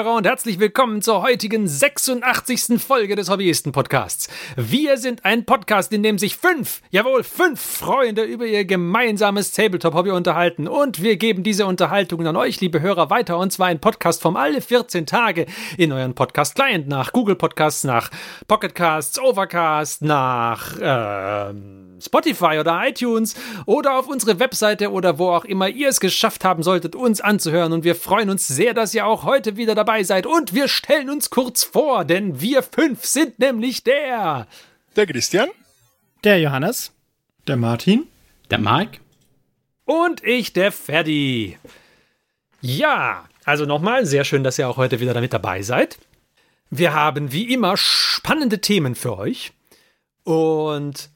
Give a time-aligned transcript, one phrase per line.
[0.00, 2.80] Hörer, und herzlich willkommen zur heutigen 86.
[2.82, 4.30] Folge des Hobbyisten-Podcasts.
[4.56, 10.12] Wir sind ein Podcast, in dem sich fünf, jawohl, fünf Freunde über ihr gemeinsames Tabletop-Hobby
[10.12, 10.68] unterhalten.
[10.68, 13.36] Und wir geben diese Unterhaltungen an euch, liebe Hörer, weiter.
[13.36, 15.44] Und zwar ein Podcast vom alle 14 Tage
[15.76, 18.10] in euren Podcast-Client nach Google Podcasts, nach
[18.48, 21.52] Pocket Casts, Overcast, nach äh,
[22.00, 23.34] Spotify oder iTunes
[23.66, 27.74] oder auf unsere Webseite oder wo auch immer ihr es geschafft haben solltet, uns anzuhören.
[27.74, 30.26] Und wir freuen uns sehr, dass ihr auch heute wieder dabei seid.
[30.26, 34.46] Und wir stellen uns kurz vor, denn wir fünf sind nämlich der.
[34.96, 35.48] Der Christian.
[36.24, 36.92] Der Johannes.
[37.46, 38.06] Der Martin.
[38.50, 39.00] Der Marc.
[39.84, 41.58] Und ich, der Ferdi.
[42.60, 45.98] Ja, also nochmal, sehr schön, dass ihr auch heute wieder damit dabei seid.
[46.70, 49.52] Wir haben wie immer spannende Themen für euch.
[50.24, 51.09] Und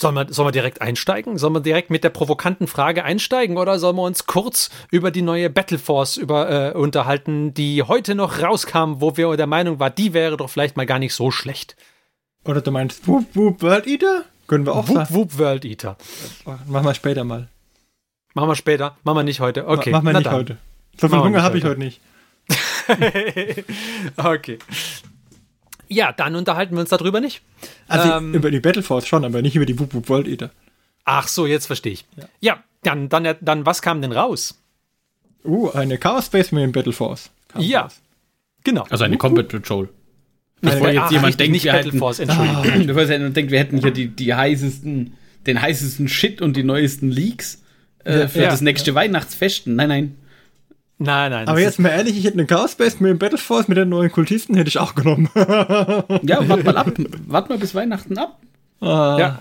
[0.00, 1.36] Sollen wir, sollen wir direkt einsteigen?
[1.36, 5.20] Sollen wir direkt mit der provokanten Frage einsteigen oder sollen wir uns kurz über die
[5.20, 9.92] neue Battle Force über, äh, unterhalten, die heute noch rauskam, wo wir der Meinung waren,
[9.94, 11.76] die wäre doch vielleicht mal gar nicht so schlecht?
[12.46, 14.24] Oder du meinst Whoop Whoop World Eater?
[14.46, 15.14] Können wir auch Whoop sagen.
[15.14, 15.98] Whoop World Eater.
[16.66, 17.48] Machen wir später mal.
[18.32, 18.96] Machen wir später.
[19.04, 19.66] Machen wir nicht heute.
[19.66, 19.90] Okay.
[19.90, 20.34] Machen wir nicht dann.
[20.34, 20.56] heute.
[20.98, 22.00] So viel Hunger habe ich heute nicht.
[24.16, 24.58] okay.
[25.92, 27.42] Ja, dann unterhalten wir uns darüber nicht.
[27.88, 30.50] Also Ähm, über die Battle Force schon, aber nicht über die Whoop Whoop World Eater.
[31.04, 32.04] Ach so, jetzt verstehe ich.
[32.40, 34.56] Ja, dann, dann, dann, was kam denn raus?
[35.44, 37.30] Uh, eine Chaos Space Marine Battle Force.
[37.58, 37.82] Ja.
[37.82, 38.00] raus.
[38.62, 38.86] Genau.
[38.90, 39.88] Also eine Combat Patrol.
[40.60, 42.86] Bevor jetzt Ach, jemand denkt, nicht wir Battle hätten, Force, Entschuldigung.
[42.86, 45.14] bevor jetzt jemand denkt, wir hätten hier die, die heißesten,
[45.46, 47.62] den heißesten Shit und die neuesten Leaks
[48.04, 48.50] äh, für Ja.
[48.50, 49.74] das nächste Weihnachtsfesten.
[49.74, 50.16] Nein, nein.
[51.02, 51.48] Nein, nein.
[51.48, 54.12] Aber jetzt mal ehrlich, ich hätte eine Chaos Space Marine Battle Force mit den neuen
[54.12, 55.30] Kultisten, hätte ich auch genommen.
[55.34, 56.92] Ja, wart mal ab.
[57.26, 58.38] Wart mal bis Weihnachten ab.
[58.80, 59.16] Ah.
[59.18, 59.38] Ja.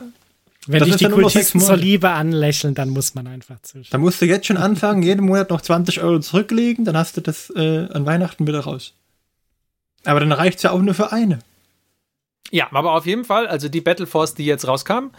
[0.68, 1.86] Wenn Das dich die dann nur noch Kultisten sechs zur Monate.
[1.86, 3.88] Liebe anlächeln, dann muss man einfach zustimmen.
[3.92, 7.22] Da musst du jetzt schon anfangen, jeden Monat noch 20 Euro zurücklegen, dann hast du
[7.22, 8.94] das äh, an Weihnachten wieder raus.
[10.06, 11.40] Aber dann reicht's ja auch nur für eine.
[12.52, 15.10] Ja, aber auf jeden Fall, also die Battle Force, die jetzt rauskam,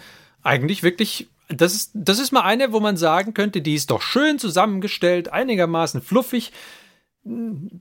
[0.42, 4.02] eigentlich wirklich, das ist, das ist mal eine, wo man sagen könnte, die ist doch
[4.02, 6.52] schön zusammengestellt, einigermaßen fluffig,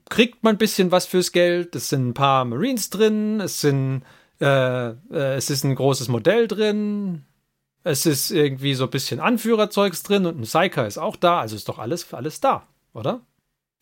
[0.08, 4.02] kriegt man ein bisschen was fürs Geld, es sind ein paar Marines drin, es sind,
[4.40, 7.24] äh, äh, es ist ein großes Modell drin,
[7.82, 11.56] es ist irgendwie so ein bisschen Anführerzeugs drin und ein Psyker ist auch da, also
[11.56, 13.22] ist doch alles, alles da, oder?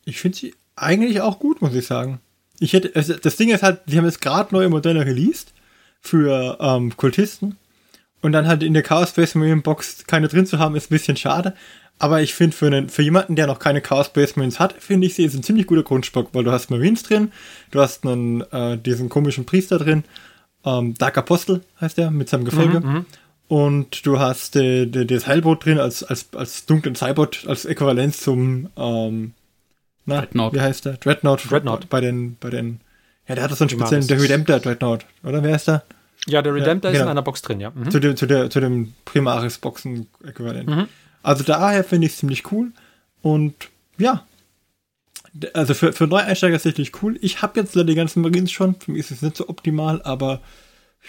[0.04, 2.20] Ich finde sie eigentlich auch gut, muss ich sagen.
[2.60, 5.52] Ich hätte, also das Ding ist halt, die haben jetzt gerade neue Modelle released
[6.00, 7.56] für ähm, Kultisten.
[8.20, 10.94] Und dann halt in der Chaos Space Marine Box keine drin zu haben, ist ein
[10.94, 11.54] bisschen schade.
[12.00, 15.06] Aber ich finde, für, einen- für jemanden, der noch keine Chaos Space Marines hat, finde
[15.06, 17.32] ich, sie ist ein ziemlich guter Grundstock, weil du hast Marines drin,
[17.70, 20.04] du hast einen, äh, diesen komischen Priester drin,
[20.64, 23.04] ähm, Dark Apostel heißt der, mit seinem Gefolge.
[23.48, 28.68] Und du hast äh, das Heilboot drin als, als, als dunklen Cybot, als Äquivalenz zum,
[28.76, 29.32] ähm,
[30.04, 30.54] na, Dreadnought.
[30.54, 30.94] wie heißt der?
[30.94, 31.50] Dreadnought.
[31.50, 31.88] Dreadnought.
[31.88, 32.80] Bei den, bei den,
[33.26, 35.82] ja, der hat so einen speziellen, der Redemptor Dreadnought, oder wer ist der?
[36.28, 37.06] Ja, der Redemptor ist genau.
[37.06, 37.70] in einer Box drin, ja.
[37.70, 37.90] Mhm.
[37.90, 40.88] Zu dem, zu der, zu dem Primaris-Boxen-Äquivalent.
[41.22, 42.72] Also daher finde ich es ziemlich cool.
[43.22, 43.54] Und
[43.98, 44.24] ja.
[45.52, 47.18] Also für, für Neueinsteiger ist es sicherlich cool.
[47.20, 48.74] Ich habe jetzt leider die ganzen Marines schon.
[48.76, 50.40] Für mich ist es nicht so optimal, aber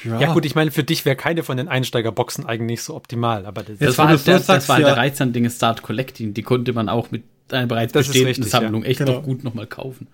[0.03, 0.19] ja.
[0.19, 3.63] Ja, gut, ich meine, für dich wäre keine von den Einsteigerboxen eigentlich so optimal, aber
[3.63, 4.93] das, Das war, halt der, das sagst, war halt ja.
[4.93, 6.33] der Reiz an Dinge Start Collecting.
[6.33, 8.61] Die konnte man auch mit einer bereits Das ist bestehenden richtig, ja.
[8.61, 9.13] Sammlung echt Genau.
[9.13, 10.07] noch gut nochmal kaufen.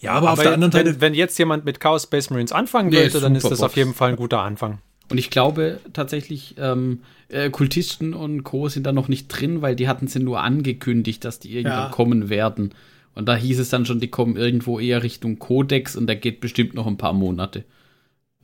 [0.00, 1.00] Ja, aber, auf Aber der anderen wenn, Seite.
[1.00, 3.76] wenn jetzt jemand mit Chaos Space Marines anfangen Nee, wollte, dann ist das auf Box.
[3.76, 4.78] jeden Fall ein guter Anfang.
[5.10, 8.68] Und ich glaube tatsächlich, ähm, äh, Kultisten und Co.
[8.68, 11.88] sind da noch nicht drin, weil die hatten sie nur angekündigt, dass die irgendwann Ja.
[11.90, 12.72] kommen werden.
[13.14, 16.40] Und da hieß es dann schon, die kommen irgendwo eher Richtung Codex und der geht
[16.40, 17.64] bestimmt noch ein paar Monate.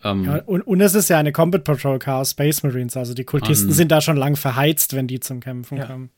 [0.04, 3.24] Ähm, Ja, und, und es ist ja eine Combat Patrol Chaos Space Marines, also die
[3.24, 3.72] Kultisten Mhm.
[3.74, 5.86] sind da schon lang verheizt, wenn die zum Kämpfen Ja.
[5.86, 6.10] kommen.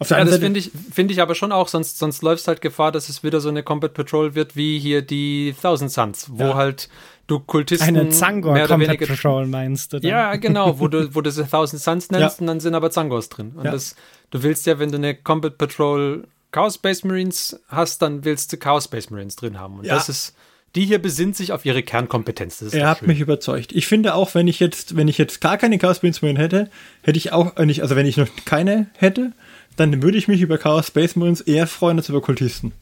[0.00, 2.48] Auf der Ja, das finde ich, finde ich aber schon auch, sonst, sonst läuft es
[2.48, 6.26] halt Gefahr, dass es wieder so eine Combat Patrol wird wie hier die Thousand Suns,
[6.30, 6.54] wo Ja.
[6.54, 6.88] halt
[7.26, 10.00] du Kultisten Eine Zangor mehr oder Combat weniger Patrol meinst du?
[10.00, 10.10] dann?
[10.10, 12.40] Ja, genau, wo du, wo du sie Thousand Suns nennst Ja.
[12.40, 13.52] und dann sind aber Zangors drin.
[13.54, 13.70] Und Ja.
[13.72, 13.94] das,
[14.30, 18.56] du willst ja, wenn du eine Combat Patrol Chaos Space Marines hast, dann willst du
[18.56, 19.78] Chaos Space Marines drin haben.
[19.78, 19.94] Und Ja.
[19.94, 20.34] das ist,
[20.74, 22.58] die hier besinnt sich auf ihre Kernkompetenz.
[22.60, 23.08] Das ist Er hat schön.
[23.08, 23.70] mich überzeugt.
[23.72, 26.70] Ich finde auch, wenn ich jetzt, wenn ich jetzt gar keine Chaos Marines Marine hätte,
[27.02, 29.32] hätte ich auch äh, nicht, also wenn ich noch keine hätte,
[29.76, 32.72] dann würde ich mich über Chaos Space Marines eher freuen als über Kultisten.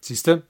[0.00, 0.42] Siehst du?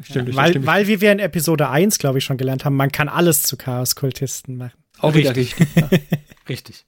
[0.00, 3.08] Stimmt, Weil, weil, wie wir in Episode 1, glaube ich, schon gelernt haben, man kann
[3.08, 4.78] alles zu Chaos-Kultisten machen.
[5.00, 5.66] auch wieder richtig.
[5.74, 5.88] Ja.
[6.48, 6.86] Richtig.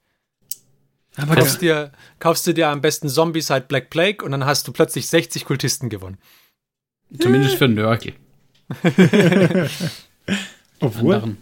[1.16, 4.66] Aber Kaufst, dir, kaufst du dir am besten Zombies halt Black Plague und dann hast
[4.66, 6.18] du plötzlich 60 Kultisten gewonnen.
[7.18, 8.14] Zumindest für Nörgel.
[10.80, 11.36] obwohl, Anderen.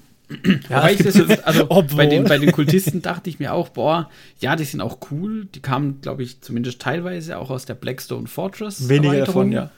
[0.69, 4.11] Ja, ich das jetzt, also bei den, bei den Kultisten dachte ich mir auch, boah,
[4.41, 5.47] ja, die sind auch cool.
[5.55, 8.89] Die kamen, glaube ich, zumindest teilweise auch aus der Blackstone Fortress.
[8.89, 9.71] weniger davon, ja.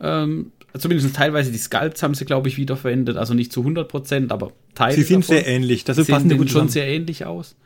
[0.00, 3.16] Ähm, zumindest teilweise die Sculpts haben sie, glaube ich, wiederverwendet.
[3.16, 4.94] Also nicht zu 100 Prozent, aber Teile.
[4.94, 5.84] Sie sind sehr ähnlich.
[5.84, 6.68] Das sehen gut schon zusammen.
[6.68, 7.56] sehr ähnlich aus.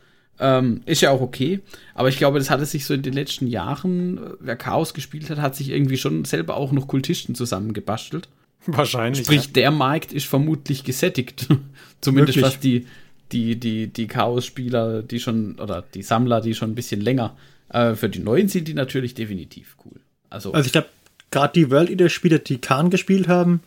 [0.41, 1.61] Ähm, ist ja auch okay.
[1.95, 5.31] Aber ich glaube, das hatte sich so in den letzten Jahren, äh, wer Chaos gespielt
[5.31, 8.29] hat, hat sich irgendwie schon selber auch noch Kultisten zusammengebastelt.
[8.77, 9.25] Wahrscheinlich.
[9.25, 11.49] Sprich, der Markt ist vermutlich gesättigt.
[12.01, 12.55] Zumindest Wirklich?
[12.55, 12.87] was die,
[13.33, 17.37] die, die, die Chaos-Spieler, die schon, oder die Sammler, die schon ein bisschen länger.
[17.69, 20.01] Äh, für die Neuen sind die natürlich definitiv cool.
[20.31, 20.89] Also, Also ich glaube,
[21.31, 23.61] gerade die World Eater-Spieler, die Khan gespielt haben,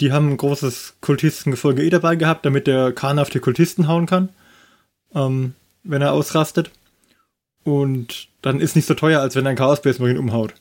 [0.00, 4.06] die haben ein großes Kultistengefolge eh dabei gehabt, damit der Khan auf die Kultisten hauen
[4.06, 4.30] kann,
[5.14, 6.70] ähm, wenn er ausrastet.
[7.64, 10.54] Und dann ist nicht so teuer, als wenn er einen Chaos Space Marine umhaut.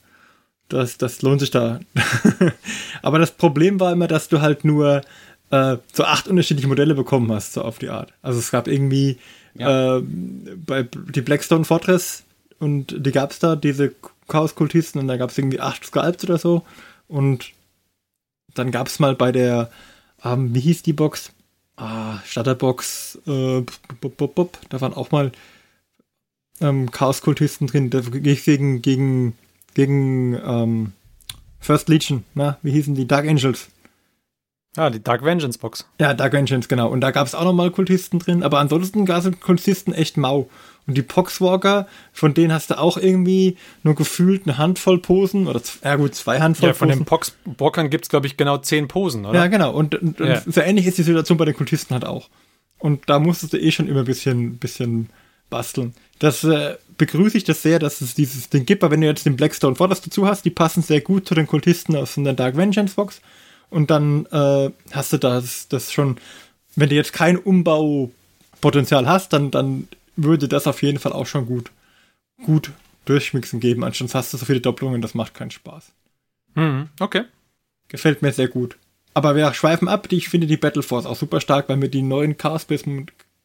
[0.74, 1.80] Das, das lohnt sich da.
[3.02, 5.02] Aber das Problem war immer, dass du halt nur
[5.50, 8.14] äh, so acht unterschiedliche Modelle bekommen hast, so auf die Art.
[8.22, 9.18] Also es gab irgendwie
[9.54, 9.98] Ja.
[9.98, 10.02] äh,
[10.66, 12.24] bei die Blackstone Fortress
[12.60, 13.94] und die gab's da, diese
[14.28, 16.64] Chaos-Kultisten, und da gab's irgendwie acht Sculpts oder so.
[17.10, 17.52] Und
[18.54, 19.70] dann gab's mal bei der,
[20.24, 21.32] ähm, wie hieß die Box?
[21.76, 23.62] Ah, Starterbox, äh,
[24.00, 25.32] bup, bup, bup, da waren auch mal
[26.62, 27.90] ähm, Chaos-Kultisten drin.
[27.90, 29.34] Da gehe ich gegen, gegen,
[29.74, 30.94] gegen ähm,
[31.60, 33.08] First Legion, na, wie hießen die?
[33.08, 33.70] Dark Angels.
[34.78, 35.86] Ah, die Dark Vengeance Box.
[36.00, 36.90] Ja, Dark Vengeance, genau.
[36.90, 40.50] Und da gab es auch nochmal Kultisten drin, aber ansonsten gab es Kultisten echt mau.
[40.88, 45.62] Und die Poxwalker, von denen hast du auch irgendwie nur gefühlt eine Handvoll Posen, oder
[45.84, 47.02] ja gut, zwei Handvoll Ja, von Posen.
[47.02, 49.40] den Pox Bockern gibt es, glaube ich, genau zehn Posen, oder?
[49.40, 49.72] Ja, genau.
[49.74, 50.42] Und, und, und Ja.
[50.46, 52.30] so ähnlich ist die Situation bei den Kultisten halt auch.
[52.80, 55.10] Und da musstest du eh schon immer ein bisschen, bisschen
[55.50, 55.94] basteln.
[56.22, 59.26] Das äh, begrüße ich das sehr, dass es dieses Ding gibt, aber wenn du jetzt
[59.26, 62.56] den Blackstone Fortress dazu hast, die passen sehr gut zu den Kultisten aus der Dark
[62.56, 63.22] Vengeance Box.
[63.72, 66.18] Und dann äh, hast du das, das schon,
[66.76, 71.48] wenn du jetzt kein Umbaupotenzial hast, dann, dann würde das auf jeden Fall auch schon
[71.48, 71.72] gut,
[72.46, 72.70] gut
[73.06, 73.84] durchmixen geben.
[73.84, 75.92] Anstatt hast du so viele Doppelungen, das macht keinen Spaß.
[76.54, 77.24] Mhm, okay.
[77.88, 78.78] Gefällt mir sehr gut.
[79.16, 82.04] Aber wir schweifen ab, ich finde die Battle Force auch super stark, weil mir die
[82.04, 82.84] neuen Chaos Space,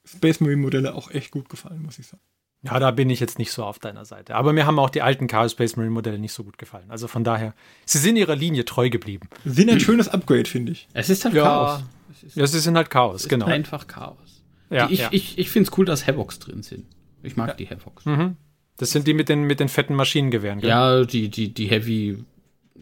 [0.04, 2.20] Space Marine Modelle auch echt gut gefallen, muss ich sagen.
[2.66, 4.34] Ja, da bin ich jetzt nicht so auf deiner Seite.
[4.34, 6.86] Aber mir haben auch die alten Chaos Space Marine Modelle nicht so gut gefallen.
[6.90, 7.54] Also von daher,
[7.84, 9.28] sie sind ihrer Linie treu geblieben.
[9.44, 10.88] Sind ein schönes Upgrade, finde ich.
[10.92, 11.44] es ist halt Ja.
[11.44, 11.82] Chaos.
[12.12, 13.46] Es ist, Ja, sie sind halt Chaos, es ist genau.
[13.46, 14.42] einfach Chaos.
[14.70, 15.08] Ja, die, ich ja.
[15.12, 16.86] ich, ich finde es cool, dass Havocs drin sind.
[17.22, 18.04] Ich mag die Havocs.
[18.04, 18.36] Mhm.
[18.78, 20.60] Das sind die mit den, mit den fetten Maschinengewehren.
[20.60, 20.68] gell?
[20.70, 22.18] Ja, die, die, die Heavy,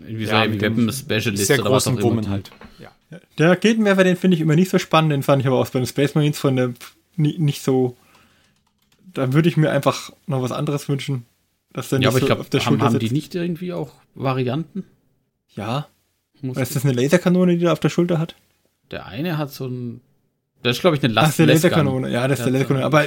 [0.01, 2.29] irgendwie so Ja, Heavy mit dem Weapon Specialist sehr oder was auch großen immer.
[2.29, 2.51] Halt.
[2.79, 2.91] Ja.
[3.39, 5.79] Der Raketenwerfer, den finde ich immer nicht so spannend, den fand ich aber auch bei
[5.79, 6.75] den Space Marines von der
[7.17, 7.97] nicht so.
[9.15, 11.25] Da würde ich mir einfach noch was anderes wünschen.
[11.73, 13.73] Dass der Ja, aber ich so glaube, auf der haben, Schulter haben die nicht irgendwie
[13.73, 14.85] auch Varianten?
[15.57, 15.89] Ja.
[16.43, 18.35] Muss Ist das eine Laserkanone, die der auf der Schulter hat?
[18.91, 20.01] der eine hat so ein.
[20.63, 21.47] Das ist, glaube ich, eine Ach, Last das ist der.
[21.71, 22.11] Laserkanone.
[22.11, 22.85] Ja, das ist der Laserkanone.
[22.85, 23.05] Aber.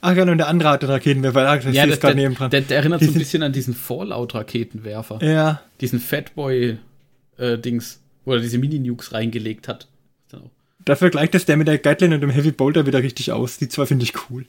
[0.00, 1.42] Ach ja, und der andere hat den Raketenwerfer.
[1.56, 2.50] Das Ja, das, ist gerade der, nebendran.
[2.50, 5.18] der, der erinnert so ein Diese- bisschen an diesen Fallout-Raketenwerfer.
[5.22, 5.60] ja.
[5.80, 9.88] Diesen Fatboy-Dings, wo er diese Mini-Nukes reingelegt hat.
[10.30, 10.50] Dann
[10.84, 13.58] Dafür gleicht es der mit der Gatling und dem Heavy Bolter wieder richtig aus.
[13.58, 14.46] Die zwei finde ich cool.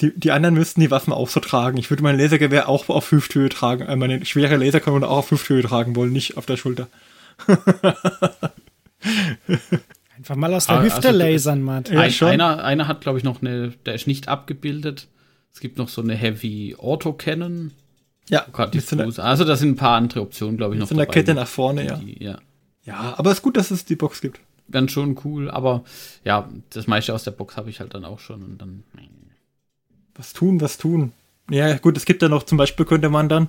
[0.00, 1.76] Die, die anderen müssten die Waffen auch so tragen.
[1.76, 5.62] Ich würde mein Lasergewehr auch auf Hüfthöhe tragen, äh, meine schwere Laserkanone auch auf Hüfthöhe
[5.62, 6.86] tragen wollen, nicht auf der Schulter.
[10.16, 11.84] Einfach mal aus der Ah, Hüfte also, lasern, Mann.
[11.90, 15.08] Ja, Ein, einer, einer hat, glaube ich, noch eine, der ist nicht abgebildet.
[15.52, 17.72] Es gibt noch so eine Heavy Auto Cannon.
[18.28, 19.18] Ja, Oh Fuß.
[19.18, 21.12] Also, da sind ein paar andere Optionen, glaube ich, noch mit dabei.
[21.12, 21.96] Kette nach vorne, ja.
[21.96, 22.38] Die, ja.
[22.84, 24.40] Ja, aber es ist gut, dass es die Box gibt.
[24.70, 25.84] Ganz schon cool, aber
[26.24, 28.84] ja, das meiste aus der Box habe ich halt dann auch schon und dann.
[30.14, 31.12] Was tun, was tun.
[31.50, 33.48] Ja, gut, es gibt ja noch, zum Beispiel könnte man dann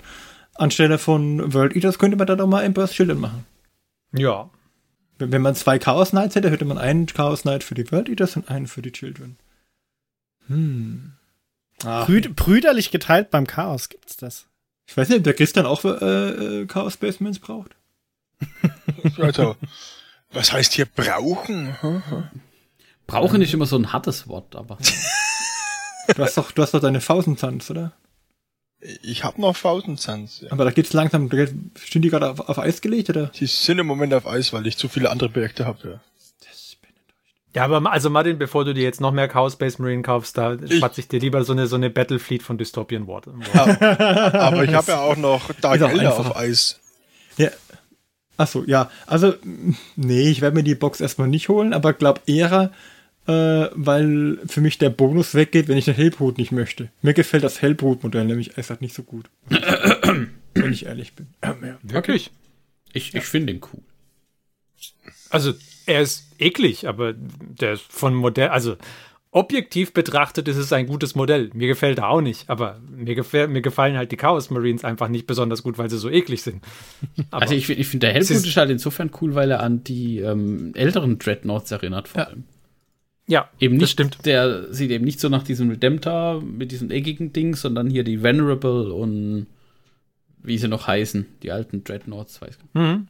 [0.55, 3.45] anstelle von World Eaters könnte man dann auch mal ein Burst Children machen.
[4.11, 4.49] ja.
[5.17, 8.09] Wenn, wenn man zwei Chaos Knights hätte, hätte man einen Chaos Knight für die World
[8.09, 9.37] Eaters und einen für die Children.
[10.47, 11.13] Hm.
[11.85, 14.47] Ach, Brüd brüderlich geteilt beim Chaos gibt's das.
[14.87, 15.89] ich weiß nicht, ob der Christian auch äh,
[16.61, 17.75] äh, Chaos Basements braucht.
[19.17, 19.55] Also,
[20.31, 21.75] was heißt hier brauchen?
[23.07, 24.77] Brauchen ist immer so ein hartes Wort, aber.
[26.15, 27.91] Du hast doch, du hast doch deine Fausenzanz, oder?
[29.03, 30.41] Ich habe noch Fausenzanz.
[30.41, 30.51] Ja.
[30.51, 31.53] Aber da geht's langsam, da geht-
[31.87, 33.27] sind die gerade auf, auf Eis gelegt, oder?
[33.27, 35.77] Die sind im Moment auf Eis, weil ich zu viele andere Projekte habe.
[35.87, 35.99] Ja.
[37.53, 40.55] Ja, aber also Martin, bevor du dir jetzt noch mehr Chaos Space Marine kaufst, da
[40.69, 43.23] schwatze ich dir lieber so eine, so eine Battlefleet von Dystopian War.
[43.27, 46.79] Aber ich habe ja auch noch Dark Elder auf Eis.
[47.37, 47.49] Ja.
[48.37, 48.89] Achso, ja.
[49.05, 49.33] Also,
[49.97, 52.71] nee, ich werde mir die Box erstmal nicht holen, aber glaub eher,
[53.31, 56.89] äh, weil für mich der Bonus weggeht, wenn ich den Hellbrut nicht möchte.
[57.01, 59.29] Mir gefällt das Hellbrut-Modell nämlich einfach nicht so gut.
[59.49, 61.27] wenn ich ehrlich bin.
[61.41, 61.77] Ähm, ja.
[61.83, 62.31] Wirklich?
[62.93, 63.81] Ich, ich finde den cool.
[65.29, 65.53] Also,
[65.85, 68.75] er ist eklig, aber der ist von Modell, also
[69.33, 71.49] objektiv betrachtet ist es ein gutes Modell.
[71.53, 75.07] Mir gefällt er auch nicht, aber mir, gefäll, mir gefallen halt die Chaos Marines einfach
[75.07, 76.61] nicht besonders gut, weil sie so eklig sind.
[77.31, 80.19] Aber also ich, ich finde, der Hellboot ist, halt insofern cool, weil er an die
[80.19, 82.27] ähm, älteren Dreadnoughts erinnert, vor Ja.
[82.27, 82.43] allem.
[83.31, 84.25] Ja, Eben nicht, das stimmt.
[84.25, 88.21] der sieht eben nicht so nach diesem Redemptor mit diesem eckigen Ding, sondern hier die
[88.23, 89.47] Venerable und
[90.43, 92.75] wie sie noch heißen, die alten Dreadnoughts, weiß ich nicht.
[92.75, 93.07] Mhm.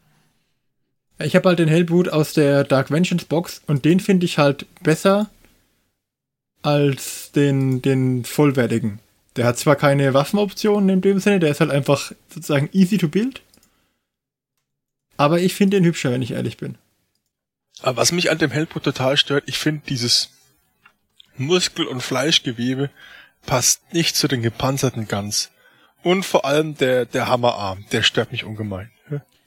[1.24, 4.68] Ich habe halt den Hellboot aus der Dark Vengeance Box und den finde ich halt
[4.84, 5.32] besser
[6.62, 9.00] als den, den vollwertigen.
[9.38, 13.08] Der hat zwar keine Waffenoptionen in dem Sinne, der ist halt einfach sozusagen easy to
[13.08, 13.42] build.
[15.18, 16.78] Aber ich finde den hübscher, wenn ich ehrlich bin.
[17.82, 20.30] Aber was mich an dem Hellboot total stört, ich finde dieses
[21.38, 22.90] Muskel- und Fleischgewebe
[23.46, 25.52] passt nicht zu den gepanzerten Guns.
[26.04, 28.92] Und vor allem der, der Hammerarm, der stört mich ungemein.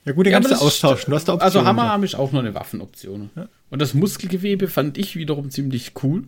[0.04, 1.10] Ja gut, den Ja, kannst du aber das austauschen.
[1.10, 1.66] Du hast da Also Optionen.
[1.66, 3.30] Hammerarm ist auch nur eine Waffenoption.
[3.70, 6.24] Und das Muskelgewebe fand ich wiederum ziemlich cool.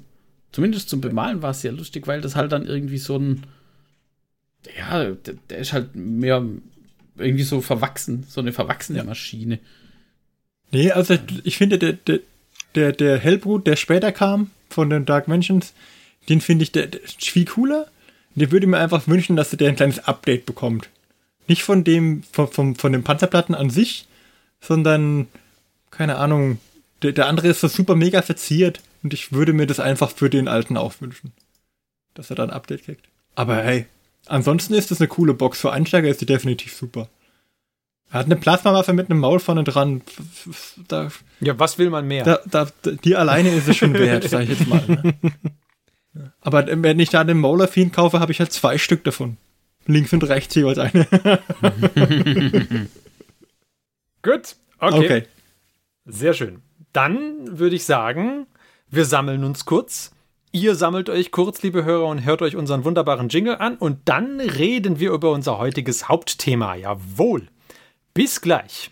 [0.52, 3.42] Zumindest zum Bemalen war es sehr lustig, weil das halt dann irgendwie so ein.
[4.78, 6.42] Ja, der, der ist halt mehr
[7.18, 9.58] irgendwie so verwachsen, so eine verwachsene Maschine.
[10.72, 12.20] Nee, also ich finde, der, der,
[12.74, 15.72] der, der Hellbrut, der später kam von den Dark Mansions,
[16.28, 17.86] den finde ich der, der viel cooler.
[18.34, 20.90] Der würde mir einfach wünschen, dass der ein kleines Update bekommt.
[21.48, 24.06] Nicht von dem, von, von, von den Panzerplatten an sich,
[24.60, 25.28] sondern,
[25.90, 26.58] keine Ahnung,
[27.02, 30.28] der, der andere ist so super mega verziert und ich würde mir das einfach für
[30.28, 31.32] den alten auch wünschen.
[32.14, 33.06] Dass er da ein Update kriegt.
[33.34, 33.86] Aber hey,
[34.26, 35.60] ansonsten ist das eine coole Box.
[35.60, 37.08] Für Einsteiger ist die definitiv super.
[38.10, 40.02] Er hat eine Plasmawaffe mit einem Maul vorne dran.
[40.88, 41.08] Da,
[41.40, 42.24] Ja, was will man mehr?
[42.24, 42.68] da, da,
[43.04, 44.82] die alleine ist es schon wert, sag ich jetzt mal.
[44.86, 45.14] Ne?
[46.40, 49.36] Aber wenn ich da den Mauler Fiend kaufe, habe ich halt zwei Stück davon.
[49.86, 51.06] Links und rechts jeweils eine.
[54.22, 54.96] Gut, okay.
[54.98, 55.22] Okay.
[56.06, 56.62] Sehr schön.
[56.92, 58.46] Dann würde ich sagen,
[58.88, 60.12] wir sammeln uns kurz.
[60.52, 63.76] Ihr sammelt euch kurz, liebe Hörer, und hört euch unseren wunderbaren Jingle an.
[63.76, 66.74] Und dann reden wir über unser heutiges Hauptthema.
[66.76, 67.48] Jawohl.
[68.16, 68.90] Bis gleich.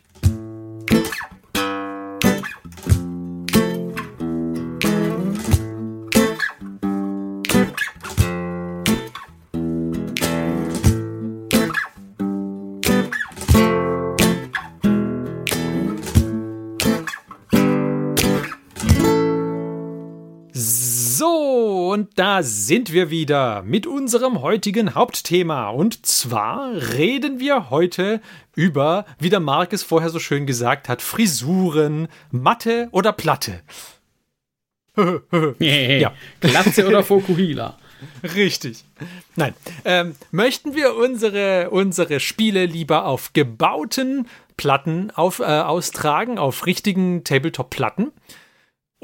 [21.94, 25.68] Und da sind wir wieder mit unserem heutigen Hauptthema.
[25.68, 28.20] Und zwar reden wir heute
[28.56, 33.60] über, wie der Marc es vorher so schön gesagt hat, Frisuren, Matte oder Platte.
[35.60, 36.12] ja.
[36.40, 37.78] Glatze oder Fokuhila.
[38.24, 38.84] Richtig.
[39.36, 39.54] Nein.
[39.84, 47.22] Ähm, möchten wir unsere, unsere Spiele lieber auf gebauten Platten auf, äh, austragen, auf richtigen
[47.22, 48.10] Tabletop-Platten?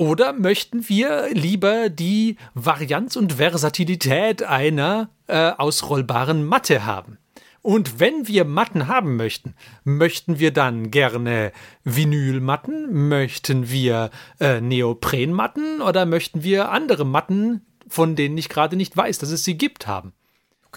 [0.01, 7.19] Oder möchten wir lieber die Varianz und Versatilität einer äh, ausrollbaren Matte haben?
[7.61, 9.55] Und wenn wir Matten haben möchten,
[9.85, 11.53] möchten wir dann gerne
[11.85, 14.09] Vinylmatten, möchten wir
[14.41, 19.45] äh, Neoprenmatten oder möchten wir andere Matten, von denen ich gerade nicht weiß, dass es
[19.45, 20.15] sie gibt, haben?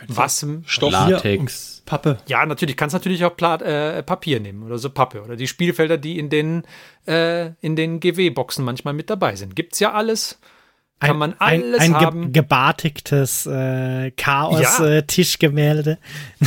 [0.07, 0.45] Was?
[0.65, 0.91] Stoff.
[0.91, 1.81] Latex.
[1.85, 2.17] Pappe.
[2.27, 5.97] Ja, natürlich, kannst natürlich auch Pla äh, Papier nehmen oder so Pappe oder die Spielfelder,
[5.97, 6.63] die in den,
[7.07, 9.55] äh, in den GW-Boxen manchmal mit dabei sind.
[9.55, 10.39] Gibt's ja alles.
[10.99, 12.21] Kann man alles ein, ein haben.
[12.31, 14.09] Ge gebartigtes äh, Ja.
[14.11, 15.97] Chaos-Tischgemälde.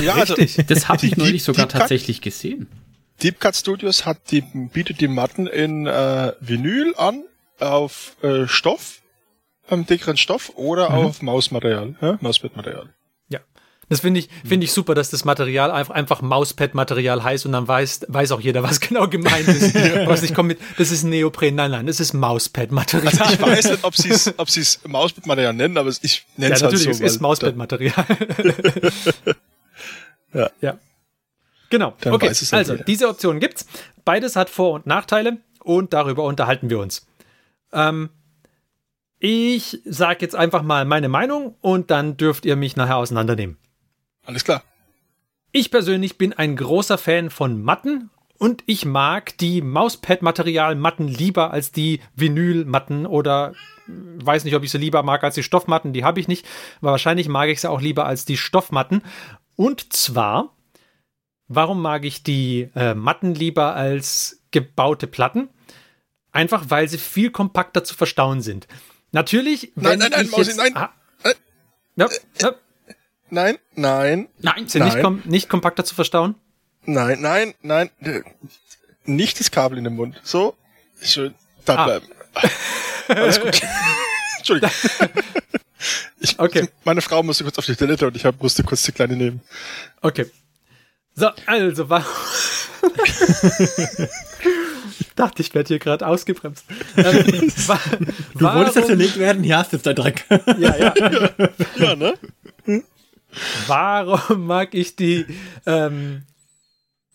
[0.01, 0.35] Ja, also
[0.67, 2.69] Das habe ich Die- neulich sogar Cut- tatsächlich gesehen.
[3.23, 7.25] Deep Cut Studios hat die, bietet die Matten in äh, Vinyl an,
[7.61, 9.01] auf äh, Stoff,
[9.69, 12.19] am dickeren Stoff oder auf Mausmaterial, ja?
[12.21, 12.95] Mausbettmaterial.
[13.89, 13.95] Ja.
[13.95, 17.69] Das finde ich, finde ich super, dass das Material einfach, einfach Mauspad-Material heißt und dann
[17.69, 19.75] weiß, weiß auch jeder, was genau gemeint ist.
[20.07, 21.55] was nicht kommt mit, das ist Neopren.
[21.55, 23.07] Nein, nein, das ist Mauspad-Material.
[23.07, 26.57] Also ich weiß nicht, ob sie es ob sie's Mausbettmaterial nennen, aber ich nenne ja,
[26.57, 27.05] es halt natürlich, so.
[27.05, 28.07] es ist Mauspad-Material.
[30.33, 30.51] Ja.
[30.61, 30.79] ja.
[31.71, 31.95] Genau.
[32.01, 32.85] Dann okay, halt also jeder.
[32.85, 33.67] diese Option gibt's.
[34.05, 37.07] Beides hat Vor- und Nachteile und darüber unterhalten wir uns.
[37.73, 38.11] Ähm,
[39.19, 43.59] ich sage jetzt einfach mal meine Meinung und dann dürft ihr mich nachher auseinandernehmen.
[44.27, 44.63] Alles klar.
[45.53, 51.73] Ich persönlich bin ein großer Fan von Matten und ich mag die Mauspad-Material-Matten lieber als
[51.73, 53.55] die Vinyl-Matten oder
[53.89, 53.93] äh,
[54.25, 56.47] weiß nicht, ob ich sie lieber mag als die Stoffmatten, die habe ich nicht,
[56.81, 59.03] aber wahrscheinlich mag ich sie auch lieber als die Stoffmatten.
[59.55, 60.55] Und zwar,
[61.49, 65.49] warum mag ich die äh, Matten lieber als gebaute Platten?
[66.33, 68.69] Einfach weil sie viel kompakter zu verstauen sind.
[69.13, 70.77] Natürlich, wenn Nein, nein, nein, Mausi, nein.
[70.77, 70.91] Ah,
[71.23, 71.35] Äh,
[71.97, 72.09] ja,
[72.43, 72.55] ja,
[73.31, 75.03] Nein, nein, Nein, sind nicht, Nein.
[75.03, 76.35] kom nicht kompakter zu verstauen?
[76.85, 77.91] nein, nein, nein.
[79.05, 80.21] Nicht das Kabel in den Mund.
[80.23, 80.57] So,
[81.03, 81.85] schön da Ah.
[81.87, 82.07] bleiben.
[83.09, 83.61] Alles gut.
[84.39, 84.71] Entschuldigung.
[86.21, 86.69] Ich, Okay.
[86.85, 89.41] Meine Frau musste kurz auf die Toilette und ich hab, musste kurz die Kleine nehmen.
[90.03, 90.27] Okay.
[91.15, 92.05] So, also war.
[94.99, 96.65] ich dachte, ich werde hier gerade ausgebremst.
[96.97, 97.25] Ähm,
[98.35, 100.25] Du wolltest jetzt verlegt werden, hier hast du jetzt dein Dreck.
[100.59, 100.95] Ja, ja.
[101.77, 102.15] Ja, ne?
[103.67, 105.27] Warum mag ich die.
[105.67, 106.23] Ähm,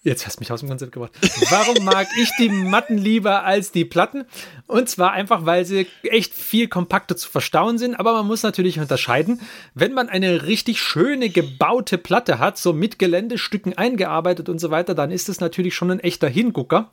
[0.04, 1.12] jetzt hast du mich aus dem Konzept gebracht.
[1.50, 4.26] Warum mag ich die Matten lieber als die Platten?
[4.68, 7.96] Und zwar einfach, weil sie echt viel kompakter zu verstauen sind.
[7.96, 9.42] Aber man muss natürlich unterscheiden,
[9.74, 14.96] wenn man eine richtig schöne gebaute Platte hat, so mit Geländestücken eingearbeitet und so weiter,
[14.96, 16.92] dann ist es natürlich schon ein echter Hingucker.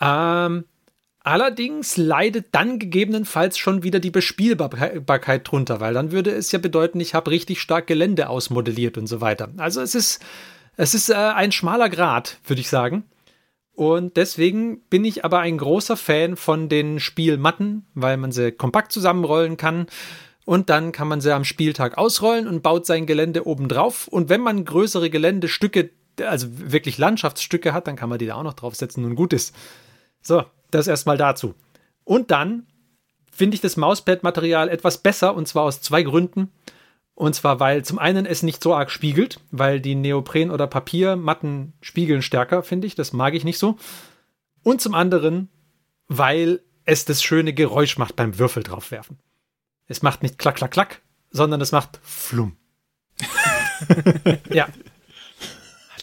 [0.00, 0.64] Ähm,
[1.22, 6.98] Allerdings leidet dann gegebenenfalls schon wieder die Bespielbarkeit drunter, weil dann würde es ja bedeuten,
[6.98, 9.50] ich habe richtig stark Gelände ausmodelliert und so weiter.
[9.58, 10.24] Also es ist,
[10.76, 13.04] es ist äh, ein schmaler Grad, würde ich sagen.
[13.74, 18.90] Und deswegen bin ich aber ein großer Fan von den Spielmatten, weil man sie kompakt
[18.90, 19.86] zusammenrollen kann.
[20.46, 24.08] Und dann kann man sie am Spieltag ausrollen und baut sein Gelände oben drauf.
[24.08, 25.90] Und wenn man größere Geländestücke,
[26.22, 29.54] also wirklich Landschaftsstücke hat, dann kann man die da auch noch draufsetzen und gut ist.
[30.22, 31.54] So, das erstmal dazu.
[32.04, 32.66] Und dann
[33.30, 36.50] finde ich das Mauspad-Material etwas besser und zwar aus zwei Gründen.
[37.14, 41.74] Und zwar, weil zum einen es nicht so arg spiegelt, weil die Neopren- oder Papiermatten
[41.82, 42.94] spiegeln stärker, finde ich.
[42.94, 43.76] Das mag ich nicht so.
[44.62, 45.48] Und zum anderen,
[46.08, 49.18] weil es das schöne Geräusch macht beim Würfel draufwerfen.
[49.86, 52.56] Es macht nicht klack, klack, klack, sondern es macht flumm.
[54.50, 54.68] ja,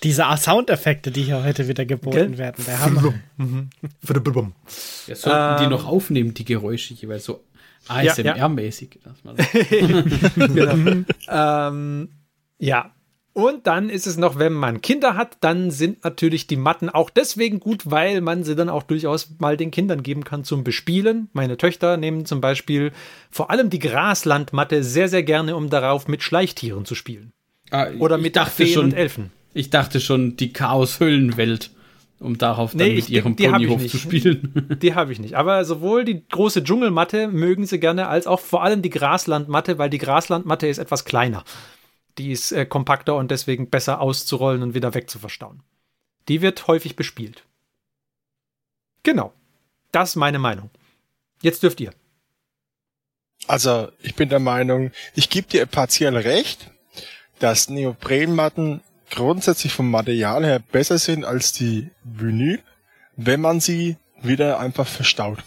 [0.04, 2.38] Diese Soundeffekte, die hier heute wieder geboten Gell?
[2.38, 3.13] werden, der Hammer.
[3.38, 5.70] Wir sollten die Ähm.
[5.70, 7.44] noch aufnehmen, die Geräusche jeweils so
[7.89, 8.12] Ja, ja.
[8.13, 9.00] ASMR-mäßig.
[9.24, 9.48] man das-
[10.36, 11.04] genau.
[11.30, 12.10] ähm,
[12.60, 12.92] ja.
[13.34, 17.12] Und dann ist es noch, wenn man Kinder hat, dann sind natürlich die Matten auch
[17.12, 21.30] deswegen gut, weil man sie dann auch durchaus mal den Kindern geben kann zum Bespielen.
[21.34, 22.91] Meine Töchter nehmen zum Beispiel
[23.30, 27.32] vor allem die Graslandmatte sehr, sehr gerne, um darauf mit Schleichtieren zu spielen.
[27.69, 29.30] Ah, Oder mit dachte Feen schon, und Elfen.
[29.58, 31.72] Ich dachte schon, die Chaos-Höllenwelt,
[32.20, 33.91] um darauf dann Nee, mit ich- ihrem die ich Ponyhof nicht.
[33.91, 34.78] zu spielen.
[34.82, 35.36] Die habe ich nicht.
[35.36, 39.89] Aber sowohl die große Dschungelmatte mögen sie gerne, als auch vor allem die Graslandmatte, weil
[39.89, 41.43] die Graslandmatte ist etwas kleiner.
[42.17, 45.62] Die ist äh, kompakter und deswegen besser auszurollen und wieder wegzuverstauen.
[46.28, 47.43] Die wird häufig bespielt.
[49.04, 49.34] Genau.
[49.91, 50.70] Das ist meine Meinung.
[51.41, 51.91] Jetzt dürft ihr.
[53.48, 56.70] Also, ich bin der Meinung, ich gebe dir partiell recht,
[57.39, 62.60] dass Neoprenmatten grundsätzlich vom Material her besser sind als die Vinyl,
[63.15, 65.39] wenn man sie wieder einfach verstaut.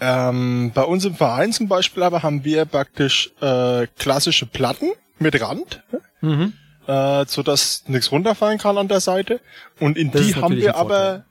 [0.00, 5.40] Ähm, bei uns im Verein zum Beispiel aber haben wir praktisch äh, klassische Platten mit
[5.40, 5.82] Rand,
[6.20, 6.52] Mhm.
[6.86, 9.40] äh, so dass nichts runterfallen kann an der Seite.
[9.80, 11.24] Und in Das die haben wir aber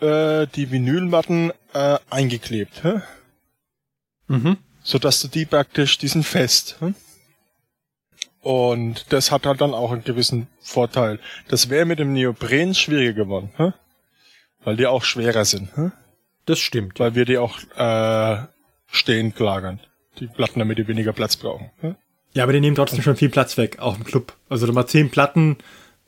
[0.00, 2.82] äh, die Vinylmatten äh, eingeklebt.
[2.82, 3.00] Hä?
[4.28, 4.56] Mhm.
[4.82, 6.76] so dass du die praktisch, die sind fest.
[6.80, 6.94] hm?
[8.46, 11.18] Und das hat halt dann auch einen gewissen Vorteil.
[11.48, 13.72] Das wäre mit dem Neopren schwieriger geworden, hm?
[14.62, 15.90] weil die auch schwerer sind, hm?
[16.44, 17.00] Das stimmt.
[17.00, 18.46] weil wir die auch äh,
[18.86, 19.80] stehend lagern.
[20.20, 21.72] Die Platten, damit die weniger Platz brauchen.
[21.80, 21.96] hm?
[22.34, 24.34] Ja, aber die nehmen trotzdem schon viel Platz weg, auch im Club.
[24.48, 25.56] Also da mal zehn Platten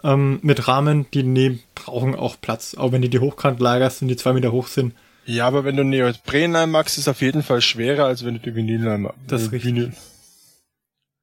[0.05, 2.77] ähm, mit Rahmen, die nehmen, brauchen auch Platz.
[2.77, 4.95] Auch wenn du die hochkant lagerst und die zwei Meter hoch sind.
[5.27, 8.41] Ja, aber wenn du Neopren reinmachst, ist es auf jeden Fall schwerer, als wenn du
[8.41, 9.19] die Vinyl reinmachst.
[9.27, 9.91] Das ist richtig.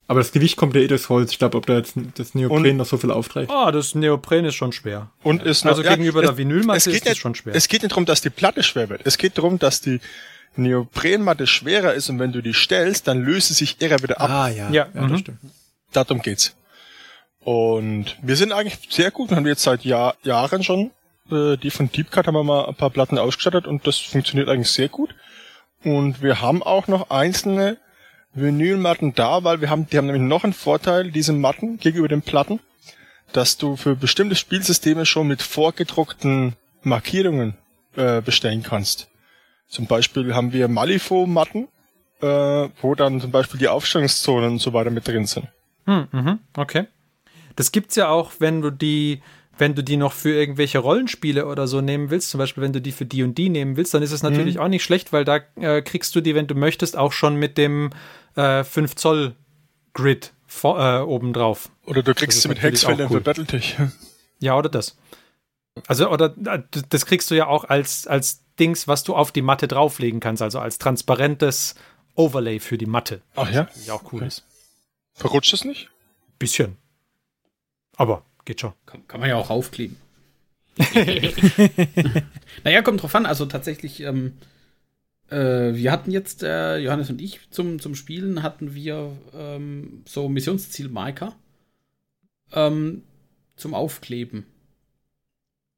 [0.08, 1.32] Aber das Gewicht kommt ja eh durchs Holz.
[1.32, 3.52] Ich glaube, ob da jetzt das Neopren Und- noch so viel aufträgt.
[3.52, 5.10] Oh, das Neopren ist schon schwer.
[5.24, 7.56] Und ist noch, Also gegenüber der Vinylmatte es geht ist das nicht, schon schwer.
[7.56, 9.02] Es geht nicht darum, dass die Platte schwer wird.
[9.04, 10.00] Es geht darum, dass die
[10.58, 14.30] Neoprenmatte schwerer ist und wenn du die stellst, dann löst sie sich eher wieder ab.
[14.30, 14.70] Ah, ja.
[14.70, 15.10] Ja, ja mhm.
[15.10, 15.40] das stimmt.
[15.92, 16.56] Darum geht's.
[17.40, 19.30] Und wir sind eigentlich sehr gut.
[19.30, 20.92] Wir haben jetzt seit Jahr, Jahren schon,
[21.32, 24.72] äh, die von Deepcut haben wir mal ein paar Platten ausgestattet und das funktioniert eigentlich
[24.72, 25.16] sehr gut.
[25.84, 27.78] Und wir haben auch noch einzelne
[28.36, 32.22] Vinylmatten da, weil wir haben, die haben nämlich noch einen Vorteil, diese Matten gegenüber den
[32.22, 32.60] Platten,
[33.32, 37.56] dass du für bestimmte Spielsysteme schon mit vorgedruckten Markierungen
[37.96, 39.08] äh, bestellen kannst.
[39.68, 41.68] Zum Beispiel haben wir Malifaux-Matten,
[42.22, 45.48] äh, wo dann zum Beispiel die Aufstellungszonen und so weiter mit drin sind.
[45.86, 46.88] Hm, mhm, okay.
[47.56, 49.22] Das gibt's ja auch, wenn du die,
[49.58, 52.82] wenn du die noch für irgendwelche Rollenspiele oder so nehmen willst, zum Beispiel wenn du
[52.82, 55.26] die für die und die nehmen willst, dann ist es natürlich auch nicht schlecht, weil
[55.26, 57.92] da äh, kriegst du die, wenn du möchtest, auch schon mit dem
[58.36, 59.36] äh, 5 Zoll
[59.94, 61.70] Grid vor, äh, obendrauf.
[61.86, 63.18] Oder du kriegst sie mit Hexfeldern cool.
[63.18, 63.78] für Battletech.
[64.40, 64.98] Ja, oder das.
[65.88, 69.42] Also, oder äh, das kriegst du ja auch als, als Dings, was du auf die
[69.42, 71.76] Matte drauflegen kannst, also als transparentes
[72.16, 73.22] Overlay für die Matte.
[73.36, 73.68] Ach ja?
[73.86, 74.46] Ja, auch cool ist.
[75.14, 75.90] Verrutscht es nicht?
[76.40, 76.78] Bisschen.
[77.98, 78.74] Aber geht schon.
[78.86, 79.98] Kann, kann man ja auch aufkleben.
[82.64, 83.26] naja, kommt drauf an.
[83.26, 84.34] Also tatsächlich, ähm,
[85.30, 90.30] Äh, wir hatten jetzt, äh, Johannes und ich, zum, zum Spielen hatten wir ähm, so
[90.30, 91.36] Missionszielmarker
[92.54, 93.02] ähm,
[93.56, 94.46] zum Aufkleben.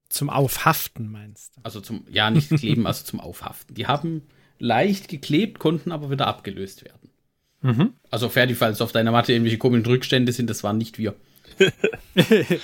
[0.09, 1.61] Zum Aufhaften meinst du?
[1.63, 3.73] Also zum, ja, nicht kleben, also zum Aufhaften.
[3.75, 4.23] Die haben
[4.59, 7.09] leicht geklebt, konnten aber wieder abgelöst werden.
[7.61, 7.93] Mhm.
[8.09, 11.15] Also fertig, falls auf deiner Matte irgendwelche komischen Rückstände sind, das waren nicht wir.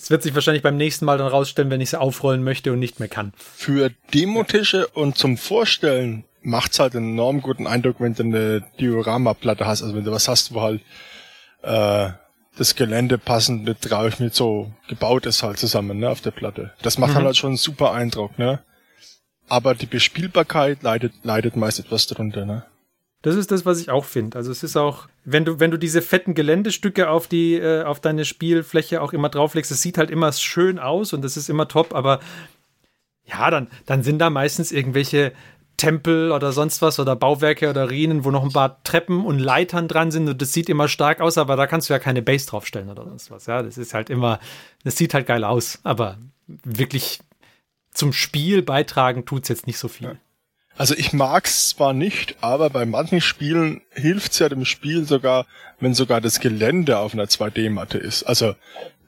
[0.00, 2.78] Das wird sich wahrscheinlich beim nächsten Mal dann rausstellen, wenn ich es aufrollen möchte und
[2.78, 3.34] nicht mehr kann.
[3.36, 9.66] Für Demotische und zum Vorstellen macht's halt einen enorm guten Eindruck, wenn du eine Dioramaplatte
[9.66, 10.80] hast, also wenn du was hast, wo halt
[11.62, 12.10] äh,
[12.56, 16.72] das Gelände passend mit drauf mit so gebaut ist halt zusammen, ne, auf der Platte.
[16.80, 18.60] Das macht dann halt schon einen super Eindruck, ne?
[19.48, 22.64] Aber die Bespielbarkeit leidet, leidet meist etwas darunter, ne?
[23.22, 24.38] Das ist das, was ich auch finde.
[24.38, 28.00] Also es ist auch, wenn du, wenn du diese fetten Geländestücke auf die, äh, auf
[28.00, 31.68] deine Spielfläche auch immer drauflegst, es sieht halt immer schön aus und das ist immer
[31.68, 32.20] top, aber
[33.26, 35.32] ja, dann, dann sind da meistens irgendwelche
[35.76, 39.88] Tempel oder sonst was oder Bauwerke oder Ruinen, wo noch ein paar Treppen und Leitern
[39.88, 42.46] dran sind und das sieht immer stark aus, aber da kannst du ja keine Base
[42.46, 43.46] draufstellen oder sonst was.
[43.46, 44.40] Ja, das ist halt immer,
[44.84, 47.20] das sieht halt geil aus, aber wirklich
[47.92, 50.18] zum Spiel beitragen tut's jetzt nicht so viel.
[50.76, 55.46] Also ich mag's zwar nicht, aber bei manchen Spielen hilft's ja dem Spiel sogar,
[55.78, 58.22] wenn sogar das Gelände auf einer 2D-Matte ist.
[58.22, 58.54] Also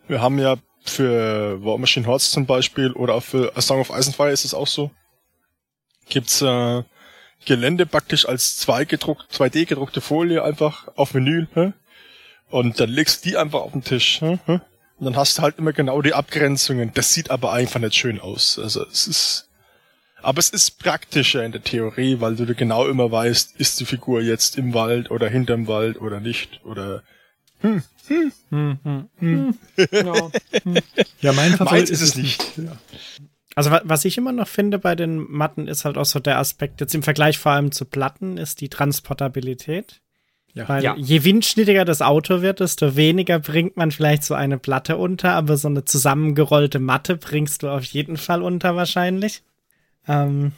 [0.07, 3.90] wir haben ja für War Machine Hordes zum Beispiel oder auch für A Song of
[3.90, 4.90] Ice and Fire ist es auch so.
[6.09, 6.83] Gibt's äh,
[7.44, 11.46] Gelände praktisch als 2 gedruckt, 2D gedruckte Folie einfach auf Menü.
[11.55, 11.72] Hä?
[12.51, 14.20] Und dann legst du die einfach auf den Tisch.
[14.20, 14.38] Hä?
[14.46, 16.92] Und dann hast du halt immer genau die Abgrenzungen.
[16.94, 18.59] Das sieht aber einfach nicht schön aus.
[18.59, 19.48] Also es ist
[20.22, 24.20] aber es ist praktischer in der Theorie, weil du genau immer weißt, ist die Figur
[24.22, 27.02] jetzt im Wald oder hinterm Wald oder nicht oder
[28.50, 29.52] Ja.
[31.20, 32.58] Ja, mein Favorit meins ist es nicht.
[32.58, 32.76] Ja.
[33.54, 36.38] Also wa- was ich immer noch finde bei den Matten ist halt auch so der
[36.38, 40.00] Aspekt, jetzt im Vergleich vor allem zu Platten, ist die Transportabilität.
[40.54, 40.68] Ja.
[40.68, 40.94] Weil Ja.
[40.98, 45.56] je windschnittiger das Auto wird, desto weniger bringt man vielleicht so eine Platte unter, aber
[45.56, 49.42] so eine zusammengerollte Matte bringst du auf jeden Fall unter wahrscheinlich.
[50.08, 50.52] Ähm,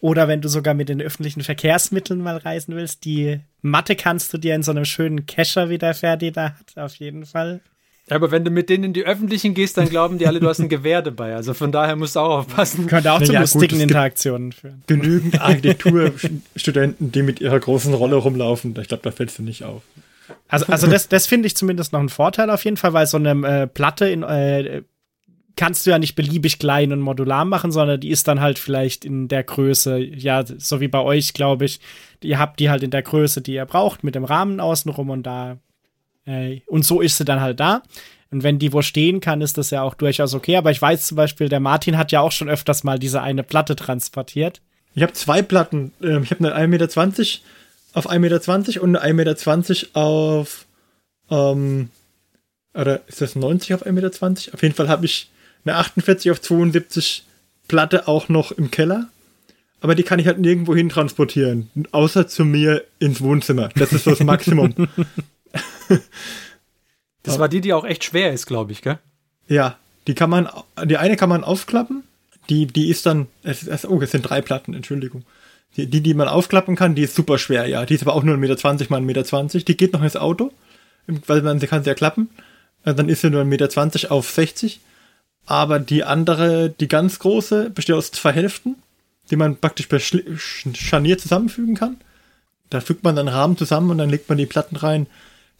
[0.00, 4.38] oder wenn du sogar mit den öffentlichen Verkehrsmitteln mal reisen willst, die Matte kannst du
[4.38, 7.60] dir in so einem schönen Kescher, wie der Ferdi da hat, auf jeden Fall.
[8.10, 10.58] Aber wenn du mit denen in die Öffentlichen gehst, dann glauben die alle, du hast
[10.58, 11.36] ein Gewehr dabei.
[11.36, 12.88] Also von daher musst du auch aufpassen.
[12.88, 14.82] Könnte auch Na zu ja, gut, lustigen gibt- Interaktionen führen.
[14.88, 18.74] Genügend Architekturstudenten, die mit ihrer großen Rolle rumlaufen.
[18.80, 19.82] Ich glaube, da fällst du nicht auf.
[20.48, 23.18] Also, also das, das finde ich zumindest noch einen Vorteil auf jeden Fall, weil so
[23.18, 24.82] eine äh, Platte in, äh,
[25.56, 29.04] kannst du ja nicht beliebig klein und modular machen, sondern die ist dann halt vielleicht
[29.04, 31.80] in der Größe, ja, so wie bei euch, glaube ich.
[32.22, 35.24] Ihr habt die halt in der Größe, die ihr braucht, mit dem Rahmen außenrum und
[35.24, 35.58] da.
[36.24, 37.82] Äh, und so ist sie dann halt da.
[38.30, 40.56] Und wenn die wo stehen kann, ist das ja auch durchaus okay.
[40.56, 43.42] Aber ich weiß zum Beispiel, der Martin hat ja auch schon öfters mal diese eine
[43.42, 44.62] Platte transportiert.
[44.94, 45.92] Ich habe zwei Platten.
[46.02, 46.86] Ähm, Ich habe eine 1,20 Meter
[47.94, 50.66] auf 1,20 Meter und eine 1,20 Meter auf.
[51.30, 51.90] Ähm,
[52.74, 54.54] oder ist das 90 auf 1,20 Meter?
[54.54, 55.28] Auf jeden Fall habe ich
[55.64, 57.24] eine 48 auf 72
[57.68, 59.08] Platte auch noch im Keller.
[59.80, 61.68] Aber die kann ich halt nirgendwo hin transportieren.
[61.90, 63.68] Außer zu mir ins Wohnzimmer.
[63.74, 64.74] Das ist so das Maximum.
[67.22, 68.98] Das war die, die auch echt schwer ist, glaube ich, gell?
[69.46, 70.48] Ja, die kann man,
[70.84, 72.02] die eine kann man aufklappen,
[72.50, 75.24] die, die ist dann, es, es, oh, es sind drei Platten, Entschuldigung.
[75.76, 77.86] Die, die, die man aufklappen kann, die ist super schwer, ja.
[77.86, 79.58] Die ist aber auch nur 1,20 Meter mal 1,20 Meter.
[79.60, 80.52] Die geht noch ins Auto,
[81.06, 82.28] weil man sie kann sie ja klappen.
[82.84, 84.80] Dann ist sie nur 1,20 Meter auf 60.
[85.46, 88.76] Aber die andere, die ganz große, besteht aus zwei Hälften,
[89.30, 91.96] die man praktisch per Scharnier zusammenfügen kann.
[92.70, 95.06] Da fügt man dann Rahmen zusammen und dann legt man die Platten rein.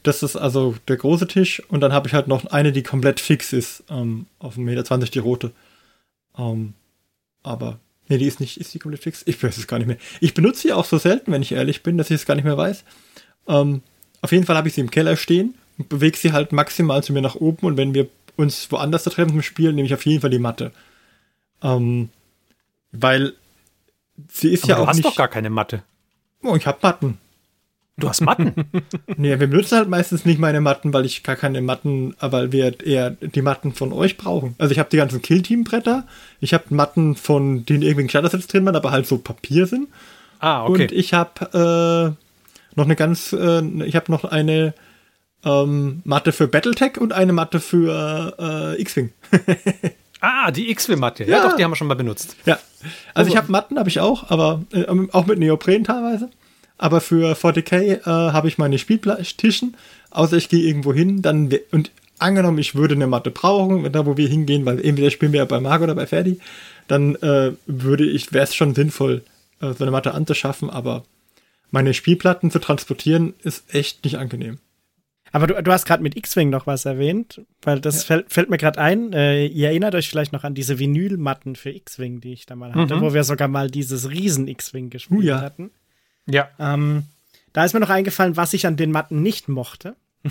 [0.03, 1.63] Das ist also der große Tisch.
[1.69, 4.99] Und dann habe ich halt noch eine, die komplett fix ist, ähm, auf 1,20 Meter,
[4.99, 5.53] die rote.
[6.39, 6.75] Ähm,
[7.43, 9.23] aber, nee, die ist nicht, ist die komplett fix?
[9.27, 9.99] Ich weiß es gar nicht mehr.
[10.21, 12.45] Ich benutze sie auch so selten, wenn ich ehrlich bin, dass ich es gar nicht
[12.45, 12.85] mehr weiß.
[13.49, 13.83] Ähm,
[14.23, 17.13] auf jeden Fall habe ich sie im Keller stehen und bewege sie halt maximal zu
[17.13, 17.67] mir nach oben.
[17.67, 20.39] Und wenn wir uns woanders da treffen zum Spielen, nehme ich auf jeden Fall die
[20.39, 20.73] Matte.
[21.63, 22.09] Ähm,
[22.93, 23.35] weil
[24.31, 25.07] sie ist Aber ja du auch hast nicht.
[25.07, 25.83] doch gar keine Matte.
[26.43, 27.19] oh, ich habe Matten.
[27.99, 28.55] Du hast Matten.
[29.17, 32.85] Nee, wir benutzen halt meistens nicht meine Matten, weil ich gar keine Matten, weil wir
[32.85, 34.55] eher die Matten von euch brauchen.
[34.59, 36.07] Also ich habe die ganzen Kill-Team-Bretter,
[36.41, 39.89] ich habe Matten von, in irgendwelchen Shuttersets drin waren, aber halt so Papier sind.
[40.41, 40.85] ah, okay.
[40.85, 44.73] Und ich habe äh, noch eine ganz, äh, ich habe noch eine
[45.45, 49.13] ähm, Matte für Battletech und eine Matte für äh, X-Wing.
[50.21, 51.25] ah, die X-Wing-Matte.
[51.25, 51.39] Ja.
[51.39, 51.49] Ja.
[51.49, 52.37] doch, die haben wir schon mal benutzt.
[52.47, 52.59] Ja,
[53.15, 56.31] also ich habe Matten, habe ich auch, aber äh, auch mit Neopren teilweise.
[56.79, 59.77] Aber für 40k äh, habe ich meine Spieltischen,
[60.11, 64.17] außer ich gehe irgendwo hin, dann und angenommen, ich würde eine Matte brauchen, da wo
[64.17, 66.41] wir hingehen, weil entweder spielen wir ja bei Marc oder bei Ferdi,
[66.89, 69.23] dann äh, würde ich, wäre es schon sinnvoll,
[69.61, 71.05] äh, so eine Matte anzuschaffen, aber
[71.71, 74.59] meine Spielplatten zu transportieren ist echt nicht angenehm.
[75.33, 78.07] Aber du, du hast gerade mit X-Wing noch was erwähnt, weil das ja.
[78.07, 79.15] fällt, fällt, mir gerade ein.
[79.15, 82.75] Äh, ihr erinnert euch vielleicht noch an diese Vinylmatten für X-Wing, die ich da mal
[82.75, 83.01] hatte, mhm.
[83.01, 85.41] wo wir sogar mal dieses riesen X-Wing gespielt uh, ja.
[85.41, 85.71] hatten.
[86.27, 86.51] Ja.
[86.59, 87.05] Ähm,
[87.55, 89.97] da ist mir noch eingefallen, was ich an den Matten nicht mochte.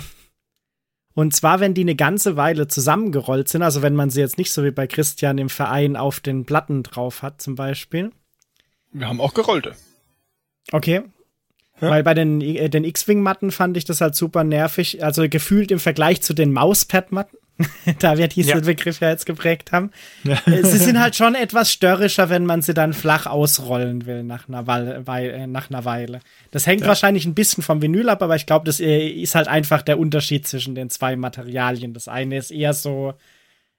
[1.14, 4.52] Und zwar, wenn die eine ganze Weile zusammengerollt sind, also wenn man sie jetzt nicht
[4.52, 8.12] so wie bei Christian im Verein auf den Platten drauf hat, zum Beispiel.
[8.92, 9.74] Wir haben auch gerollte.
[10.70, 11.02] Okay.
[11.80, 11.90] Ja.
[11.90, 15.04] Weil bei den, äh, den X-Wing-Matten fand ich das halt super nervig.
[15.04, 17.38] Also gefühlt im Vergleich zu den Mauspad-Matten
[17.98, 18.60] da wir diesen ja.
[18.60, 19.90] Begriff ja jetzt geprägt haben.
[20.24, 20.38] Ja.
[20.46, 24.48] Äh, sie sind halt schon etwas störrischer, wenn man sie dann flach ausrollen will nach
[24.48, 25.04] einer, Weile.
[25.06, 26.20] Äh, nach einer Weile.
[26.50, 29.82] Das hängt wahrscheinlich ein bisschen vom Vinyl ab, aber ich glaube, das ist halt einfach
[29.82, 31.94] der Unterschied zwischen den zwei Materialien.
[31.94, 33.14] Das eine ist eher so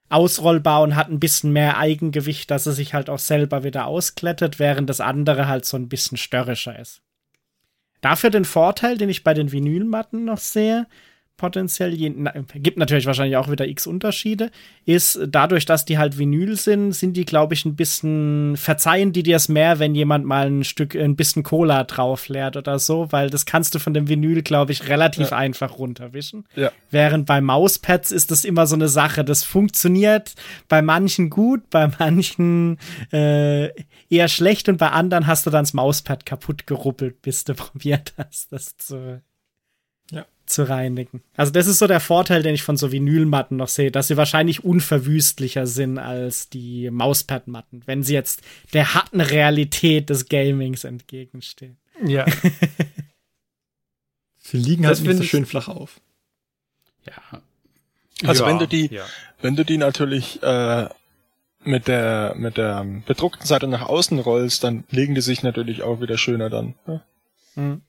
[0.10, 4.60] ausrollbar und hat ein bisschen mehr Eigengewicht, dass es sich halt auch selber wieder ausklettet,
[4.60, 7.02] während das andere halt so ein bisschen störrischer ist.
[8.04, 10.88] Dafür den Vorteil, den ich bei den Vinylmatten noch sehe,
[11.38, 14.52] potenziell, je, na, gibt natürlich wahrscheinlich auch wieder x Unterschiede,
[14.86, 19.24] ist dadurch, dass die halt Vinyl sind, sind die, glaube ich, ein bisschen, verzeihen die
[19.24, 23.12] dir es mehr, wenn jemand mal ein Stück, ein bisschen Cola drauf leert oder so,
[23.12, 25.38] weil das kannst du von dem Vinyl, glaube ich, relativ ja.
[25.38, 26.46] einfach runterwischen.
[26.56, 26.72] Ja.
[26.92, 30.34] Während bei Mauspads ist das immer so eine Sache, das funktioniert
[30.70, 32.78] bei manchen gut, bei manchen
[33.12, 33.70] äh,
[34.10, 38.14] eher schlecht und bei anderen hast du dann das Mauspad kaputt geruppelt, bis du probiert
[38.18, 39.22] hast, das zu
[40.46, 41.22] zu reinigen.
[41.36, 44.18] Also das ist so der Vorteil, den ich von so Vinylmatten noch sehe, dass sie
[44.18, 48.42] wahrscheinlich unverwüstlicher sind als die Mauspad-Matten, wenn sie jetzt
[48.74, 51.78] der harten Realität des Gamings entgegenstehen.
[52.06, 52.26] Ja.
[54.40, 56.02] sie liegen halt nicht so schön flach auf.
[57.08, 57.42] Ja.
[58.26, 59.06] Also ja, wenn du die, ja.
[59.42, 60.88] wenn du die natürlich äh,
[61.64, 66.02] mit der mit der bedruckten Seite nach außen rollst, dann legen die sich natürlich auch
[66.02, 66.76] wieder schöner dann.
[66.88, 67.02] Ja?
[67.56, 67.82] Mhm.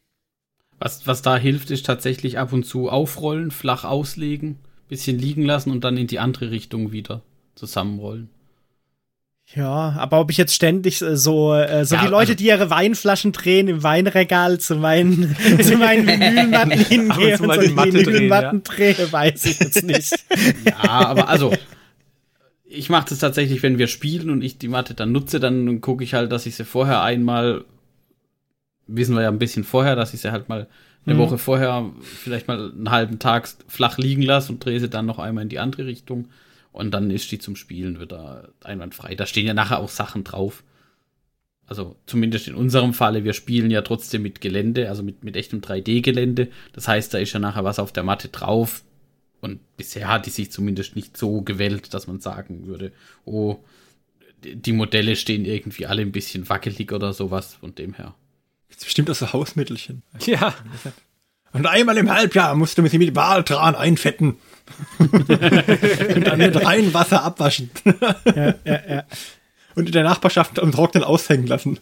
[0.79, 4.59] Was, was da hilft, ist tatsächlich ab und zu aufrollen, flach auslegen,
[4.89, 7.23] bisschen liegen lassen und dann in die andere Richtung wieder
[7.55, 8.29] zusammenrollen.
[9.53, 12.47] Ja, aber ob ich jetzt ständig äh, so, äh, so ja, wie Leute, also, die
[12.47, 18.63] ihre Weinflaschen drehen im Weinregal zu meinen, zu meinen Vinylmatten hingehen und so die Vinylmatten
[18.65, 18.75] ja.
[18.75, 20.15] drehe, weiß ich jetzt nicht.
[20.65, 21.53] Ja, aber also,
[22.65, 26.03] ich mache das tatsächlich, wenn wir spielen und ich die Matte dann nutze, dann gucke
[26.03, 27.65] ich halt, dass ich sie vorher einmal
[28.87, 30.68] wissen wir ja ein bisschen vorher, dass ich sie halt mal
[31.07, 31.18] eine mhm.
[31.18, 35.18] Woche vorher vielleicht mal einen halben Tag flach liegen lasse und drehe sie dann noch
[35.18, 36.29] einmal in die andere Richtung.
[36.73, 39.14] Und dann ist die zum Spielen wieder einwandfrei.
[39.14, 40.64] Da stehen ja nachher auch Sachen drauf.
[41.66, 45.61] Also zumindest in unserem Falle, wir spielen ja trotzdem mit Gelände, also mit, mit echtem
[45.61, 46.49] 3D-Gelände.
[46.73, 48.83] Das heißt, da ist ja nachher was auf der Matte drauf.
[49.40, 52.92] Und bisher hat die sich zumindest nicht so gewählt, dass man sagen würde,
[53.25, 53.59] oh,
[54.42, 57.55] die Modelle stehen irgendwie alle ein bisschen wackelig oder sowas.
[57.55, 58.14] Von dem her
[58.75, 60.03] Gibt's bestimmt auch so Hausmittelchen.
[60.27, 60.53] Ja.
[61.53, 64.37] Und einmal im Halbjahr musst du mit dem Waltran einfetten.
[64.99, 67.71] und dann mit Reinwasser abwaschen.
[68.35, 69.05] ja, ja, ja.
[69.77, 71.79] Und in der Nachbarschaft am Trocknen aushängen lassen.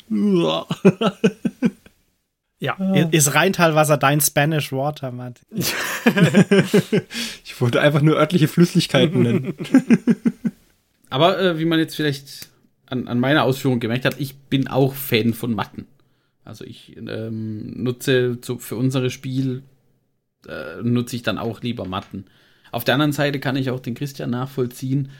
[2.59, 2.77] Ja.
[3.11, 5.41] Ist Rheintalwasser dein Spanish Water, Matt?
[7.45, 9.55] ich wollte einfach nur örtliche Flüssigkeiten nennen.
[11.11, 12.51] Aber äh, wie man jetzt vielleicht
[12.87, 15.87] an, an meiner Ausführung gemerkt hat, ich bin auch Fan von Matten.
[16.45, 19.63] Also ich ähm, nutze zu, für unsere Spiel
[20.49, 22.25] äh, nutze ich dann auch lieber Matten.
[22.73, 25.11] Auf der anderen Seite kann ich auch den Christian nachvollziehen.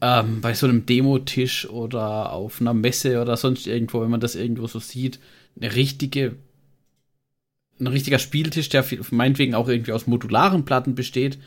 [0.00, 4.34] Ähm, bei so einem Demotisch oder auf einer Messe oder sonst irgendwo, wenn man das
[4.34, 5.20] irgendwo so sieht,
[5.58, 6.36] eine richtige,
[7.80, 11.38] ein richtiger Spieltisch, der meinetwegen auch irgendwie aus modularen Platten besteht,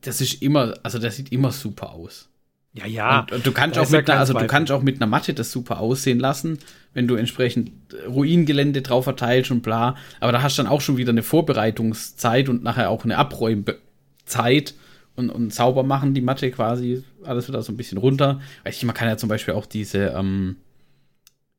[0.00, 2.28] das ist immer, also der sieht immer super aus.
[2.74, 3.20] Ja, ja.
[3.20, 5.52] Und, und du kannst auch mit einer, also du kannst auch mit einer Matte das
[5.52, 6.58] super aussehen lassen,
[6.94, 7.70] wenn du entsprechend
[8.06, 9.96] Ruingelände drauf verteilst und bla.
[10.20, 14.74] Aber da hast du dann auch schon wieder eine Vorbereitungszeit und nachher auch eine Abräumzeit
[15.16, 18.40] und, und sauber machen die Matte quasi alles wieder so ein bisschen runter.
[18.64, 20.56] Weiß ich, man kann ja zum Beispiel auch diese, ähm,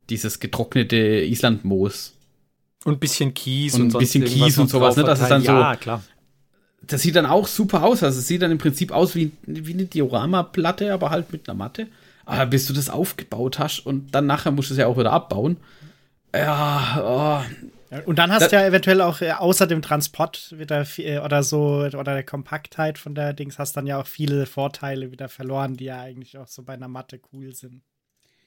[0.09, 2.13] dieses getrocknete Islandmoos
[2.85, 5.03] und ein bisschen Kies und, und ein bisschen Kies und sowas, ne?
[5.03, 6.01] Das ist dann so, ja, klar
[6.87, 8.03] das sieht dann auch super aus.
[8.03, 11.57] Also es sieht dann im Prinzip aus wie, wie eine Diorama-Platte, aber halt mit einer
[11.57, 11.87] Matte.
[12.25, 15.11] Aber bis du das aufgebaut hast und dann nachher musst du es ja auch wieder
[15.11, 15.57] abbauen.
[16.33, 17.99] Ja, oh.
[18.05, 21.83] Und dann hast du ja eventuell auch äh, außer dem Transport wieder äh, oder so
[21.83, 25.85] oder der Kompaktheit von der Dings hast dann ja auch viele Vorteile wieder verloren, die
[25.85, 27.83] ja eigentlich auch so bei einer Matte cool sind.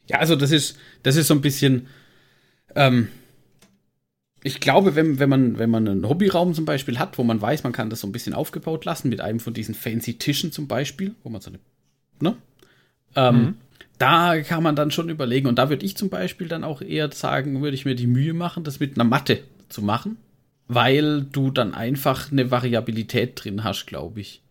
[0.08, 1.86] Ja, also das ist das ist so ein bisschen
[2.74, 3.08] ähm,
[4.46, 7.64] ich glaube, wenn, wenn, man, wenn man einen Hobbyraum zum Beispiel hat, wo man weiß,
[7.64, 10.68] man kann das so ein bisschen aufgebaut lassen, mit einem von diesen fancy Tischen zum
[10.68, 11.58] Beispiel, wo man so eine,
[12.20, 12.36] ne?
[13.16, 13.54] Ähm, mhm.
[13.98, 15.48] da kann man dann schon überlegen.
[15.48, 18.34] Und da würde ich zum Beispiel dann auch eher sagen, würde ich mir die Mühe
[18.34, 20.16] machen, das mit einer Matte zu machen,
[20.68, 24.42] weil du dann einfach eine Variabilität drin hast, glaube ich.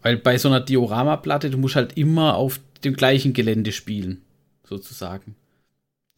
[0.00, 4.22] Weil bei so einer Dioramaplatte, du musst halt immer auf dem gleichen Gelände spielen,
[4.62, 5.34] sozusagen.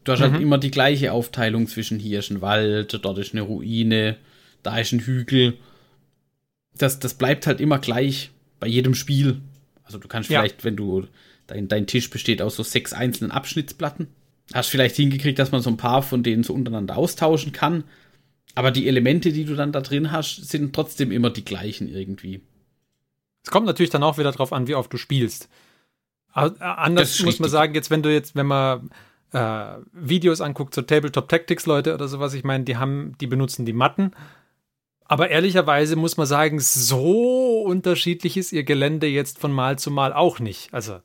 [0.05, 0.35] Du hast halt mhm.
[0.37, 4.17] halt immer die gleiche Aufteilung zwischen hier ist ein Wald, dort ist eine Ruine,
[4.63, 5.59] da ist ein Hügel.
[6.77, 9.41] Das, das bleibt halt immer gleich bei jedem Spiel.
[9.85, 10.41] Also du kannst ja.
[10.41, 11.07] vielleicht, wenn du,
[11.47, 14.09] dein, dein Tisch besteht aus so sechs einzelnen Abschnittsplatten,
[14.53, 17.85] hast vielleicht hingekriegt, dass man so ein paar von denen so untereinander austauschen kann.
[18.55, 22.43] Aber die Elemente, die du dann da drin hast, sind trotzdem immer die gleichen irgendwie.
[23.45, 25.49] Es kommt natürlich dann auch wieder drauf an, wie oft du spielst.
[26.35, 28.91] Äh, anders muss man sagen, jetzt, wenn du jetzt, wenn man
[29.33, 33.67] äh, Videos anguckt, so Tabletop Tactics Leute oder sowas, ich meine, die haben, die benutzen
[33.67, 34.13] die Matten.
[35.05, 40.13] Aber ehrlicherweise muss man sagen, so unterschiedlich ist ihr Gelände jetzt von Mal zu Mal
[40.13, 40.73] auch nicht.
[40.73, 41.01] Also.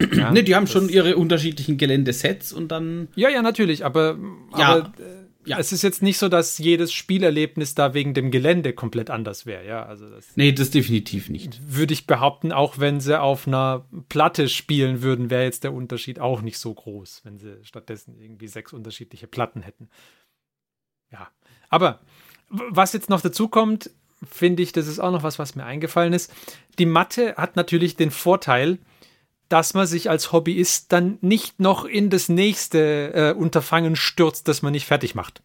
[0.12, 3.06] Ja, ne, die haben schon ihre unterschiedlichen Geländesets und dann.
[3.14, 4.18] Ja, ja, natürlich, aber,
[4.58, 4.66] ja.
[4.66, 5.58] aber äh, ja.
[5.58, 9.66] es ist jetzt nicht so, dass jedes Spielerlebnis da wegen dem Gelände komplett anders wäre,
[9.66, 9.84] ja.
[9.84, 11.60] Also das nee, das definitiv nicht.
[11.66, 16.20] Würde ich behaupten, auch wenn sie auf einer Platte spielen würden, wäre jetzt der Unterschied
[16.20, 19.88] auch nicht so groß, wenn sie stattdessen irgendwie sechs unterschiedliche Platten hätten.
[21.10, 21.28] Ja.
[21.68, 22.00] Aber
[22.48, 23.90] was jetzt noch dazu kommt,
[24.30, 26.32] finde ich, das ist auch noch was, was mir eingefallen ist.
[26.78, 28.78] Die Matte hat natürlich den Vorteil,
[29.48, 34.62] dass man sich als Hobbyist dann nicht noch in das nächste äh, Unterfangen stürzt, das
[34.62, 35.42] man nicht fertig macht.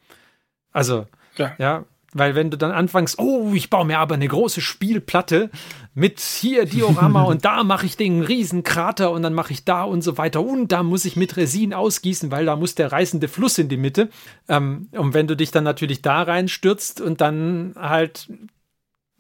[0.72, 1.08] Also,
[1.38, 1.54] ja.
[1.58, 5.50] ja, weil wenn du dann anfängst, oh, ich baue mir aber eine große Spielplatte
[5.94, 9.84] mit hier Diorama und da mache ich den riesen Krater und dann mache ich da
[9.84, 13.28] und so weiter und da muss ich mit Resin ausgießen, weil da muss der reißende
[13.28, 14.10] Fluss in die Mitte.
[14.48, 18.28] Ähm, und wenn du dich dann natürlich da reinstürzt und dann halt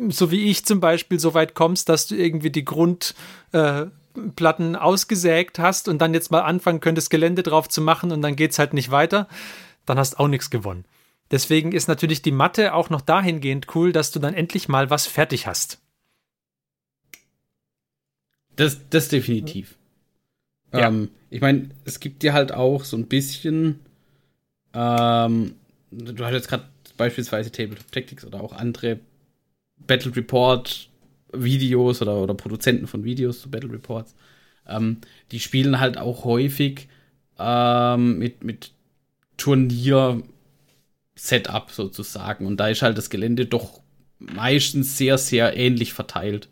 [0.08, 3.16] so wie ich zum Beispiel so weit kommst, dass du irgendwie die Grund
[3.52, 3.88] äh,
[4.20, 8.36] Platten ausgesägt hast und dann jetzt mal anfangen könntest, Gelände drauf zu machen und dann
[8.36, 9.28] geht es halt nicht weiter,
[9.86, 10.86] dann hast auch nichts gewonnen.
[11.32, 15.06] Deswegen ist natürlich die Matte auch noch dahingehend cool, dass du dann endlich mal was
[15.06, 15.80] fertig hast.
[18.56, 19.78] Das, das definitiv.
[20.74, 20.88] Ja.
[20.88, 23.80] Ähm, ich meine, es gibt dir halt auch so ein bisschen,
[24.74, 25.56] ähm,
[25.92, 26.66] du hast jetzt gerade
[26.98, 29.00] beispielsweise Tabletop Tactics oder auch andere
[29.78, 30.89] Battle Report
[31.34, 34.16] Videos oder, oder Produzenten von Videos zu Battle Reports,
[34.68, 34.98] ähm,
[35.32, 36.90] die spielen halt auch häufig
[37.38, 38.72] ähm, mit, mit
[39.38, 42.46] Turnier-Setup sozusagen.
[42.46, 43.80] Und da ist halt das Gelände doch
[44.20, 46.50] meistens sehr, sehr ähnlich verteilt.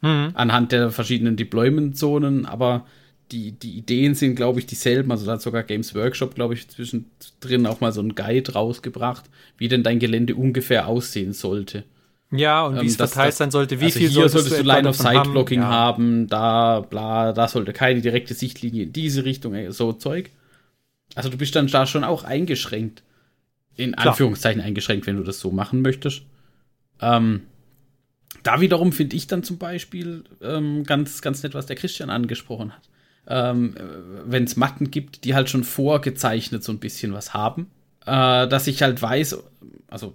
[0.00, 0.30] Mhm.
[0.34, 2.86] Anhand der verschiedenen Deployment-Zonen, aber
[3.32, 5.10] die, die Ideen sind, glaube ich, dieselben.
[5.10, 9.24] Also da hat sogar Games Workshop, glaube ich, zwischendrin auch mal so einen Guide rausgebracht,
[9.58, 11.84] wie denn dein Gelände ungefähr aussehen sollte.
[12.30, 15.62] Ja, und wie es ähm, verteilt sein sollte, wie also viel hier solltest, du Line-of-Sight-Blocking
[15.62, 15.76] haben, ja.
[15.76, 20.30] haben, da, bla, da sollte keine direkte Sichtlinie in diese Richtung, äh, so Zeug.
[21.14, 23.02] Also du bist dann da schon auch eingeschränkt.
[23.76, 24.08] In Klar.
[24.08, 26.22] Anführungszeichen eingeschränkt, wenn du das so machen möchtest.
[27.00, 27.42] Ähm,
[28.42, 32.72] da wiederum finde ich dann zum Beispiel ähm, ganz, ganz nett, was der Christian angesprochen
[32.74, 32.88] hat.
[33.26, 33.82] Ähm, äh,
[34.26, 37.70] wenn es Matten gibt, die halt schon vorgezeichnet so ein bisschen was haben,
[38.08, 39.38] äh, dass ich halt weiß,
[39.88, 40.14] also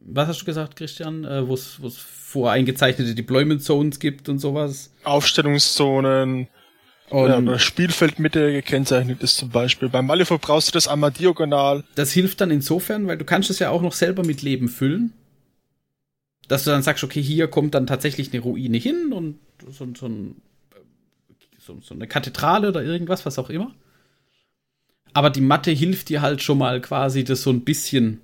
[0.00, 4.92] was hast du gesagt, Christian, äh, wo es voreingezeichnete Deployment Zones gibt und sowas?
[5.04, 6.48] Aufstellungszonen,
[7.10, 9.88] und ja, Spielfeldmitte gekennzeichnet ist zum Beispiel.
[9.88, 11.84] Beim Malifaux brauchst du das einmal diagonal.
[11.94, 15.12] Das hilft dann insofern, weil du kannst es ja auch noch selber mit Leben füllen.
[16.48, 19.38] Dass du dann sagst, okay, hier kommt dann tatsächlich eine Ruine hin und
[19.70, 20.36] so, so, ein,
[21.58, 23.74] so, so eine Kathedrale oder irgendwas, was auch immer.
[25.18, 28.20] Aber die Matte hilft dir halt schon mal quasi das so ein bisschen.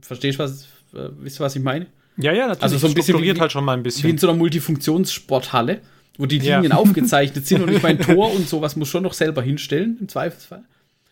[0.00, 0.62] Verstehst du, was,
[0.94, 1.86] äh, wisst was ich meine?
[2.18, 2.62] Ja, ja, natürlich.
[2.62, 4.04] Also so ein bisschen wie, halt schon mal ein bisschen.
[4.04, 5.80] Wie in so einer Multifunktionssporthalle,
[6.18, 6.76] wo die Linien ja.
[6.76, 10.62] aufgezeichnet sind und ich mein Tor und sowas muss schon noch selber hinstellen, im Zweifelsfall.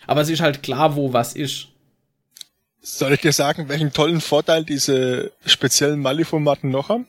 [0.07, 1.67] Aber es ist halt klar, wo was ist.
[2.81, 7.09] Soll ich dir sagen, welchen tollen Vorteil diese speziellen Maliformaten noch haben?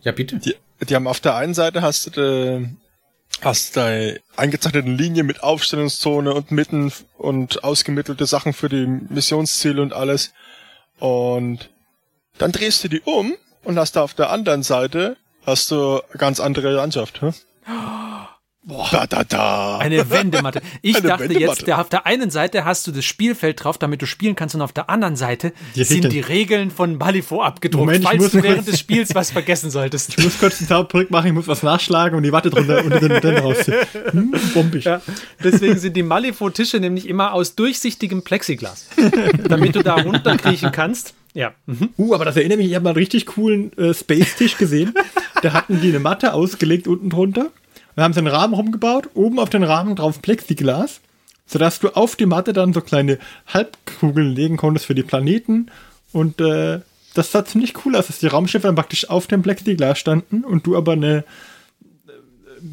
[0.00, 0.38] Ja, bitte.
[0.38, 2.68] Die, die haben auf der einen Seite hast du äh,
[3.42, 9.92] hast deine eingezeichnete Linie mit Aufstellungszone und Mitten und ausgemittelte Sachen für die Missionsziele und
[9.92, 10.32] alles.
[10.98, 11.70] Und
[12.38, 16.40] dann drehst du die um und hast da auf der anderen Seite hast du ganz
[16.40, 17.20] andere Landschaft.
[17.20, 17.34] Hm?
[18.68, 19.78] Boah, da, da, da.
[19.78, 20.60] Eine Wendematte.
[20.82, 21.66] Ich eine dachte Wendematte.
[21.66, 24.60] jetzt, auf der einen Seite hast du das Spielfeld drauf, damit du spielen kannst, und
[24.60, 28.66] auf der anderen Seite die sind die Regeln von Malifaux abgedruckt, Moment, falls du während
[28.66, 30.18] des Spiels was vergessen solltest.
[30.18, 32.98] Ich muss kurz den Taubrück machen, ich muss was nachschlagen und die Watte drunter unter
[32.98, 33.76] den Modell rausziehen.
[34.10, 34.84] Hm, bombig.
[34.84, 35.00] Ja,
[35.44, 38.88] deswegen sind die Malifaux-Tische nämlich immer aus durchsichtigem Plexiglas,
[39.48, 41.14] damit du da runterkriechen kannst.
[41.34, 41.54] Ja.
[41.66, 41.90] Mhm.
[41.98, 44.92] Uh, aber das erinnert mich, ich habe mal einen richtig coolen äh, Space-Tisch gesehen.
[45.42, 47.50] da hatten die eine Matte ausgelegt unten drunter
[47.96, 51.00] Wir haben so einen Rahmen rumgebaut, oben auf den Rahmen drauf Plexiglas,
[51.46, 55.70] sodass du auf die Matte dann so kleine Halbkugeln legen konntest für die Planeten.
[56.12, 56.80] Und äh,
[57.14, 60.66] das sah ziemlich cool aus, dass die Raumschiffe dann praktisch auf dem Plexiglas standen und
[60.66, 61.24] du aber eine,
[62.06, 62.12] äh,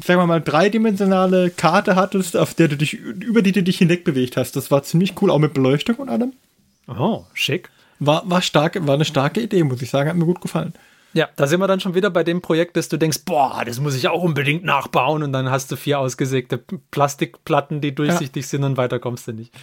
[0.04, 4.04] sagen wir mal, dreidimensionale Karte hattest, auf der du dich, über die du dich hinweg
[4.04, 4.56] bewegt hast.
[4.56, 6.34] Das war ziemlich cool, auch mit Beleuchtung und allem.
[6.86, 7.70] Oh, schick.
[7.98, 10.74] War, war stark, war eine starke Idee, muss ich sagen, hat mir gut gefallen.
[11.14, 13.80] Ja, da sind wir dann schon wieder bei dem Projekt, dass du denkst, boah, das
[13.80, 16.58] muss ich auch unbedingt nachbauen und dann hast du vier ausgesägte
[16.90, 18.48] Plastikplatten, die durchsichtig ja.
[18.48, 19.54] sind und weiter kommst du nicht.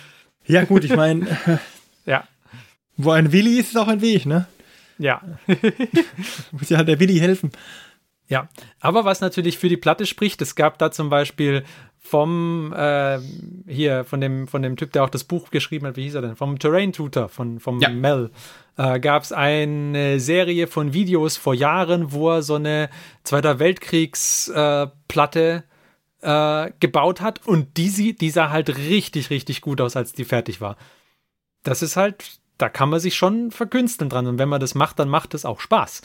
[0.46, 1.28] Ja, gut, ich meine,
[2.06, 2.24] ja.
[2.96, 4.48] Wo ein Willi ist, ist auch ein Weg, ne?
[4.98, 5.22] Ja.
[6.52, 7.52] muss ja halt der Willi helfen.
[8.28, 8.48] Ja,
[8.80, 11.66] aber was natürlich für die Platte spricht, es gab da zum Beispiel
[12.00, 13.20] vom äh,
[13.68, 16.22] hier von dem von dem Typ, der auch das Buch geschrieben hat, wie hieß er
[16.22, 16.36] denn?
[16.36, 17.90] Vom Terrain Tutor von vom ja.
[17.90, 18.32] Mel
[18.78, 22.90] äh, gab es eine Serie von Videos vor Jahren, wo er so eine
[23.24, 25.64] Zweiter Weltkriegsplatte
[26.22, 30.26] äh, äh, gebaut hat und die, die sah halt richtig richtig gut aus, als die
[30.26, 30.78] fertig war.
[31.64, 35.00] Das ist halt, da kann man sich schon verkünsteln dran und wenn man das macht,
[35.00, 36.02] dann macht es auch Spaß.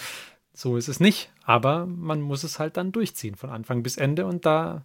[0.53, 4.27] So ist es nicht, aber man muss es halt dann durchziehen von Anfang bis Ende
[4.27, 4.85] und da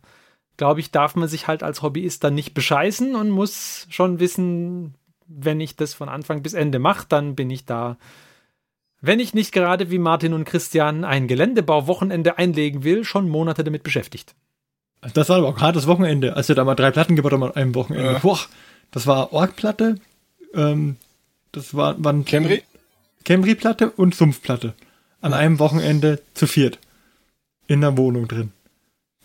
[0.57, 4.95] glaube ich, darf man sich halt als Hobbyist dann nicht bescheißen und muss schon wissen,
[5.37, 7.97] wenn ich das von Anfang bis Ende mache, dann bin ich da.
[9.01, 13.83] Wenn ich nicht gerade wie Martin und Christian ein Geländebauwochenende einlegen will, schon Monate damit
[13.83, 14.35] beschäftigt.
[15.13, 17.43] Das war aber auch gerade das Wochenende, als wir da mal drei Platten gebaut haben
[17.43, 18.13] an einem Wochenende.
[18.13, 18.19] Ja.
[18.19, 18.39] Boah,
[18.91, 19.95] das war Orgplatte,
[20.53, 20.97] ähm,
[21.51, 22.63] das war, waren Camry?
[23.25, 24.73] Camry-Platte und Sumpfplatte.
[25.21, 26.79] An einem Wochenende zu viert.
[27.67, 28.51] In der Wohnung drin.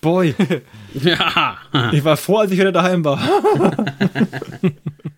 [0.01, 0.35] Boy.
[0.95, 1.59] ja.
[1.93, 3.19] Ich war froh, als ich wieder daheim war.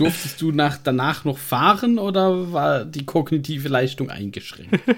[0.00, 4.80] Durftest du nach, danach noch fahren oder war die kognitive Leistung eingeschränkt?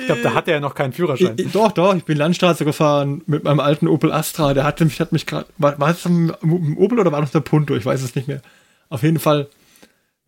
[0.00, 1.34] Ich glaube, da hatte er noch keinen Führerschein.
[1.36, 4.54] Ich, doch, doch, ich bin Landstraße gefahren mit meinem alten Opel Astra.
[4.54, 5.44] Der hatte mich, hat mich gerade.
[5.58, 6.30] War, war es ein
[6.78, 7.76] Opel oder war das der Punto?
[7.76, 8.40] Ich weiß es nicht mehr.
[8.88, 9.46] Auf jeden Fall.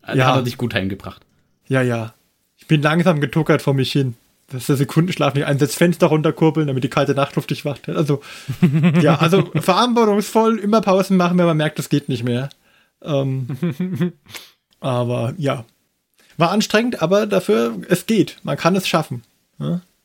[0.03, 0.27] Also ja.
[0.27, 1.23] Hat er dich gut heimgebracht.
[1.67, 2.13] Ja, ja.
[2.57, 4.13] Ich bin langsam getuckert vor mich hin
[4.49, 7.89] dass der Sekundenschlaf nicht einsetzt, Fenster runterkurbeln, damit die kalte Nachtluft dich wacht.
[7.89, 8.21] Also,
[9.01, 12.49] ja, also verantwortungsvoll, immer Pausen machen, wenn man merkt, das geht nicht mehr.
[13.01, 14.13] Ähm,
[14.79, 15.65] aber ja.
[16.37, 18.37] War anstrengend, aber dafür, es geht.
[18.43, 19.23] Man kann es schaffen.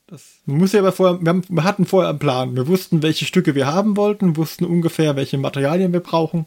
[0.07, 2.57] Das muss ja aber vorher, wir, haben, wir, hatten vorher einen Plan.
[2.57, 6.47] Wir wussten, welche Stücke wir haben wollten, wussten ungefähr, welche Materialien wir brauchen.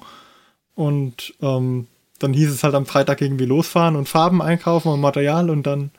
[0.73, 1.87] Und ähm,
[2.19, 5.91] dann hieß es halt am Freitag irgendwie losfahren und Farben einkaufen und Material und dann,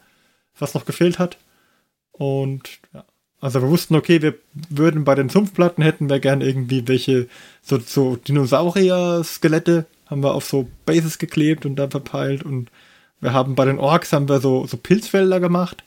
[0.58, 1.38] was noch gefehlt hat.
[2.12, 3.04] Und ja.
[3.40, 4.34] Also wir wussten, okay, wir
[4.70, 7.28] würden bei den Sumpfplatten hätten wir gern irgendwie welche
[7.62, 12.70] so, so Dinosaurier-Skelette haben wir auf so Bases geklebt und dann verpeilt und
[13.20, 15.84] wir haben bei den Orks haben wir so, so Pilzfelder gemacht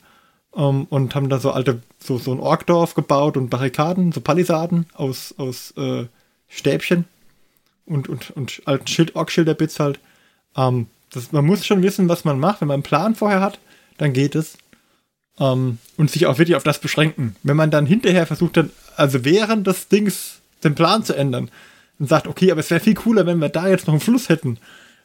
[0.50, 4.20] um, ähm, und haben da so alte, so, so ein Orkdorf gebaut und Barrikaden, so
[4.20, 6.06] Palisaden aus, aus äh,
[6.48, 7.04] Stäbchen
[7.86, 10.00] und, und, und alten Schild, Orkschilderbits halt.
[10.54, 12.60] Um, ähm, das, man muss schon wissen, was man macht.
[12.60, 13.58] Wenn man einen Plan vorher hat,
[13.98, 14.56] dann geht es.
[15.38, 17.36] Ähm, und sich auch wirklich auf das beschränken.
[17.42, 21.50] Wenn man dann hinterher versucht, dann, also während des Dings den Plan zu ändern
[22.00, 24.28] und sagt, okay, aber es wäre viel cooler, wenn wir da jetzt noch einen Fluss
[24.28, 24.58] hätten,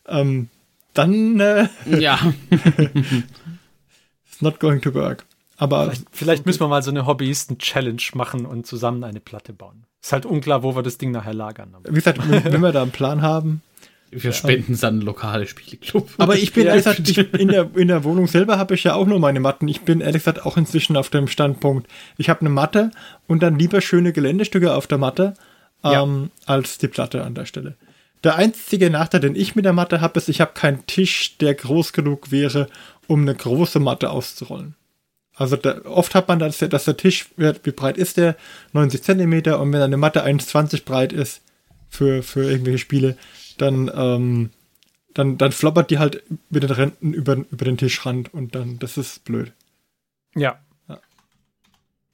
[0.08, 0.50] ähm,
[0.94, 1.68] dann äh,
[2.00, 2.20] ja.
[2.50, 5.26] it's not going to work.
[5.58, 9.84] Aber vielleicht, vielleicht müssen wir mal so eine Hobbyisten-Challenge machen und zusammen eine Platte bauen.
[10.02, 11.76] Ist halt unklar, wo wir das Ding nachher lagern.
[11.84, 13.62] Wie gesagt, wenn wir da einen Plan haben,
[14.12, 16.10] wir spenden es an lokale Spieleclub.
[16.18, 18.94] Aber ich bin ehrlich gesagt, ich, in, der, in der Wohnung selber habe ich ja
[18.94, 19.68] auch nur meine Matten.
[19.68, 21.88] Ich bin ehrlich gesagt auch inzwischen auf dem Standpunkt,
[22.18, 22.92] ich habe eine Matte
[23.28, 25.34] und dann lieber schöne Geländestücke auf der Matte
[25.84, 26.54] ähm, ja.
[26.54, 27.76] als die Platte an der Stelle.
[28.24, 31.54] Der einzige Nachteil, den ich mit der Matte habe, ist, ich habe keinen Tisch, der
[31.54, 32.68] groß genug wäre,
[33.08, 34.76] um eine große Matte auszurollen.
[35.36, 38.36] Also da, oft hat man, das, dass der Tisch, wie breit ist der?
[38.74, 41.42] 90 Zentimeter und wenn eine Matte 1,20 breit ist
[41.90, 43.18] für, für irgendwelche Spiele,
[43.58, 44.50] dann, ähm,
[45.14, 48.98] dann, dann floppert die halt mit den Renten über, über den Tischrand und dann, das
[48.98, 49.52] ist blöd.
[50.36, 50.60] Ja.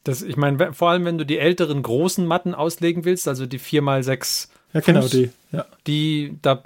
[0.03, 3.59] Das, ich meine, vor allem, wenn du die älteren großen Matten auslegen willst, also die
[3.59, 5.65] 4x6 ja, genau, die, ja.
[5.85, 6.63] Die, da,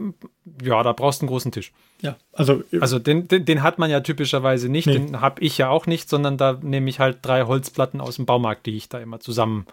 [0.64, 1.74] ja, da brauchst du einen großen Tisch.
[2.02, 2.64] Ja, also.
[2.80, 4.94] Also den, den, den hat man ja typischerweise nicht, nee.
[4.94, 8.26] den habe ich ja auch nicht, sondern da nehme ich halt drei Holzplatten aus dem
[8.26, 9.66] Baumarkt, die ich da immer zusammen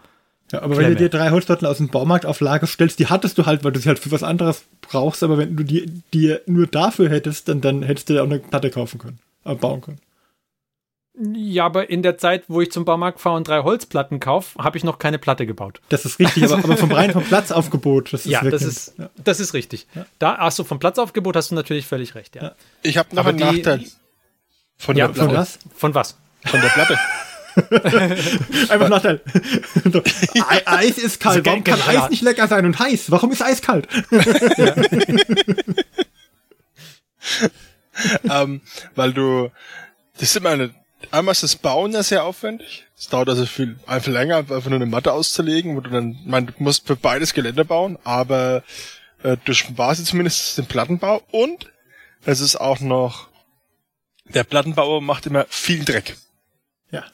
[0.53, 0.89] ja, aber Klemme.
[0.89, 3.63] wenn du dir drei Holzplatten aus dem Baumarkt auf Lager stellst, die hattest du halt,
[3.63, 7.09] weil du sie halt für was anderes brauchst, aber wenn du die, die nur dafür
[7.09, 9.97] hättest, dann, dann hättest du ja auch eine Platte kaufen können, äh, bauen können.
[11.15, 14.77] Ja, aber in der Zeit, wo ich zum Baumarkt fahre und drei Holzplatten kaufe, habe
[14.77, 15.79] ich noch keine Platte gebaut.
[15.89, 18.11] Das ist richtig, aber, aber vom rein vom Platzaufgebot.
[18.13, 19.85] Das ist ja, das ist, ja, das ist richtig.
[19.93, 20.07] Ja.
[20.17, 22.55] Da, achso, vom Platzaufgebot hast du natürlich völlig recht, ja.
[22.81, 23.85] Ich habe noch aber einen die, Nachteil.
[24.77, 25.13] Von ja.
[25.13, 25.59] Von was?
[25.75, 26.17] Von was?
[26.45, 26.97] Von der Platte.
[28.69, 29.21] Einfach Nachteil.
[30.65, 31.45] Eis ist kalt.
[31.45, 31.79] Warum kann.
[31.79, 33.11] Eis nicht lecker sein und heiß?
[33.11, 33.87] Warum ist Eis kalt?
[38.23, 38.61] ähm,
[38.95, 39.51] weil du,
[40.13, 40.73] das ist immer eine,
[41.13, 42.85] einmal ist das Bauen ja sehr aufwendig.
[42.97, 46.53] Es dauert also viel, einfach länger, einfach nur eine Matte auszulegen, wo du dann, du
[46.57, 48.63] musst für beides Gelände bauen, aber
[49.21, 51.71] äh, du sparst zumindest den Plattenbau und
[52.25, 53.27] es ist auch noch,
[54.25, 56.17] der Plattenbauer macht immer viel Dreck.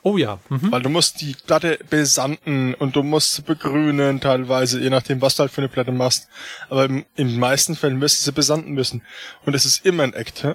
[0.03, 0.39] Oh ja.
[0.49, 0.71] Mhm.
[0.71, 5.35] Weil du musst die Platte besanden und du musst sie begrünen teilweise, je nachdem, was
[5.35, 6.27] du halt für eine Platte machst.
[6.69, 9.03] Aber im, in den meisten Fällen du sie besanden müssen.
[9.45, 10.43] Und es ist immer ein Act.
[10.43, 10.53] hä?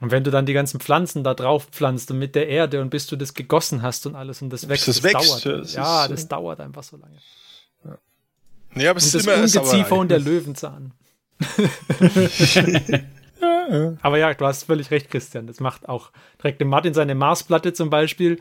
[0.00, 2.90] Und wenn du dann die ganzen Pflanzen da drauf pflanzt und mit der Erde und
[2.90, 5.44] bis du das gegossen hast und alles und das wächst, das wächst, dauert.
[5.44, 7.16] ja, das ja, ist, das äh, dauert einfach so lange.
[8.74, 10.92] Nee, aber es Und ist das immer Ungeziefer und der Löwenzahn.
[14.02, 15.46] Aber ja, du hast völlig recht, Christian.
[15.46, 16.10] Das macht auch
[16.42, 18.38] direkt der Martin seine Marsplatte zum Beispiel.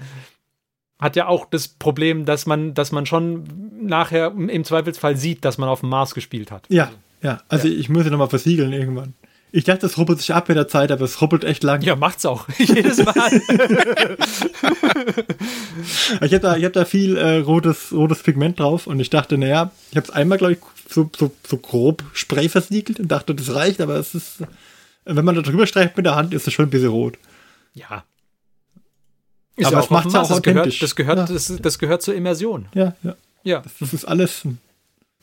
[1.00, 3.44] Hat ja auch das Problem, dass man, dass man schon
[3.82, 6.66] nachher im Zweifelsfall sieht, dass man auf dem Mars gespielt hat.
[6.70, 6.92] Ja,
[7.22, 7.42] ja.
[7.50, 9.14] Also ich muss sie nochmal versiegeln irgendwann.
[9.56, 11.82] Ich dachte, das ruppelt sich ab mit der Zeit, aber es ruppelt echt lang.
[11.84, 12.48] Ja, macht's auch.
[12.58, 13.14] Jedes Mal.
[16.22, 19.38] Ich habe da, ich hab da viel äh, rotes, rotes Pigment drauf und ich dachte,
[19.38, 23.36] naja, ich habe es einmal, glaube ich, so, so, so grob Spray versiegelt und dachte,
[23.36, 24.38] das reicht, aber es ist,
[25.06, 27.18] wenn man da drüber streicht mit der Hand, ist es schon ein bisschen rot.
[27.74, 28.04] ja.
[29.64, 30.32] Aber es macht's Mars.
[30.32, 30.80] auch das gehört, authentisch.
[30.80, 31.26] das, gehört, Ja.
[31.28, 32.66] das, das gehört zur Immersion.
[32.74, 33.16] Ja, ja.
[33.44, 33.62] Ja.
[33.80, 34.42] Das ist alles.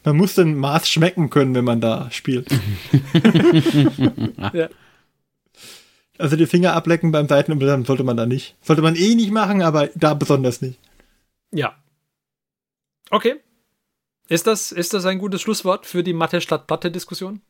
[0.05, 2.49] Man muss den Maß schmecken können, wenn man da spielt.
[4.53, 4.69] ja.
[6.19, 8.57] Also die Finger ablecken beim Seitenumdrehen sollte man da nicht.
[8.63, 10.79] Sollte man eh nicht machen, aber da besonders nicht.
[11.51, 11.75] Ja.
[13.11, 13.37] Okay.
[14.29, 17.41] Ist das, ist das ein gutes Schlusswort für die Mathe statt Platte Diskussion?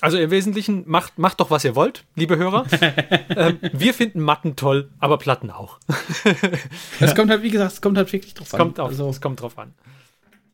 [0.00, 2.66] Also im Wesentlichen macht, macht doch, was ihr wollt, liebe Hörer.
[3.30, 5.80] ähm, wir finden Matten toll, aber Platten auch.
[7.00, 8.60] Es kommt halt, wie gesagt, es kommt halt wirklich drauf Es an.
[8.60, 9.74] kommt, auf, Also, es kommt drauf an.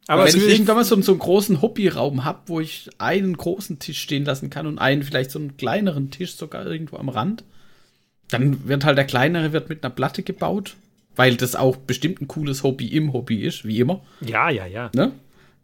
[0.07, 3.79] Aber wenn ich irgendwann mal so, so einen großen Hobbyraum habe, wo ich einen großen
[3.79, 7.45] Tisch stehen lassen kann und einen vielleicht so einen kleineren Tisch sogar irgendwo am Rand,
[8.31, 10.77] dann wird halt der kleinere wird mit einer Platte gebaut,
[11.17, 14.03] weil das auch bestimmt ein cooles Hobby im Hobby ist, wie immer.
[14.21, 14.91] ja, ja, ja.
[14.95, 15.13] Ne?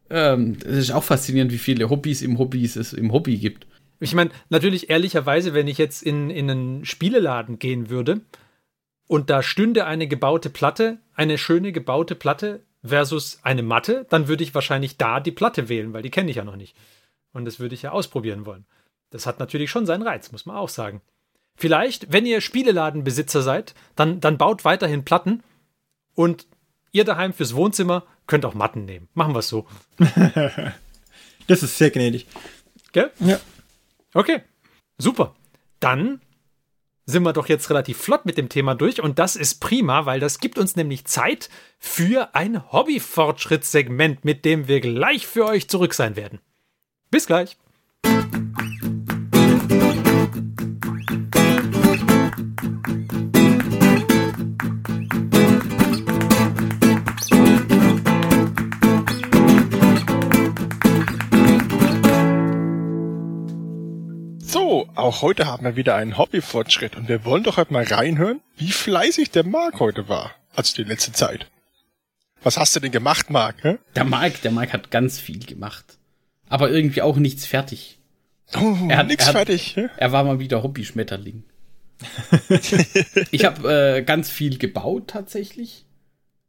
[0.08, 3.66] Ähm, es ist auch faszinierend, wie viele Hobbys im Hobbys es im Hobby gibt.
[4.00, 8.22] Ich meine, natürlich ehrlicherweise, wenn ich jetzt in, in einen Spieleladen gehen würde
[9.06, 14.42] und da stünde eine gebaute Platte, eine schöne gebaute Platte versus eine Matte, dann würde
[14.42, 16.76] ich wahrscheinlich da die Platte wählen, weil die kenne ich ja noch nicht.
[17.32, 18.66] Und das würde ich ja ausprobieren wollen.
[19.10, 21.02] Das hat natürlich schon seinen Reiz, muss man auch sagen.
[21.56, 25.42] Vielleicht, wenn ihr Spieleladenbesitzer seid, dann, dann baut weiterhin Platten
[26.14, 26.46] und
[26.92, 29.08] ihr daheim fürs Wohnzimmer könnt auch Matten nehmen.
[29.14, 29.66] Machen wir es so.
[31.46, 32.28] Das ist sehr gnädig.
[32.92, 33.10] Gell?
[33.18, 33.40] Ja.
[34.14, 34.42] Okay,
[34.98, 35.34] super.
[35.80, 36.20] Dann
[37.10, 40.20] sind wir doch jetzt relativ flott mit dem Thema durch und das ist prima, weil
[40.20, 45.94] das gibt uns nämlich Zeit für ein Hobbyfortschrittssegment, mit dem wir gleich für euch zurück
[45.94, 46.40] sein werden.
[47.10, 47.56] Bis gleich.
[64.70, 68.70] Auch heute haben wir wieder einen Hobbyfortschritt und wir wollen doch heute mal reinhören, wie
[68.70, 71.50] fleißig der Marc heute war, also die letzte Zeit.
[72.44, 73.56] Was hast du denn gemacht, Marc?
[73.64, 73.78] hä?
[73.96, 75.98] Der Marc, der Marc hat ganz viel gemacht.
[76.48, 77.98] Aber irgendwie auch nichts fertig.
[78.56, 79.74] Oh, Er hat- hat- fertig.
[79.76, 79.88] hä?
[79.96, 81.42] Er war mal wieder Hobby-Schmetterling.
[83.32, 85.84] ich habe äh, ganz viel gebaut tatsächlich.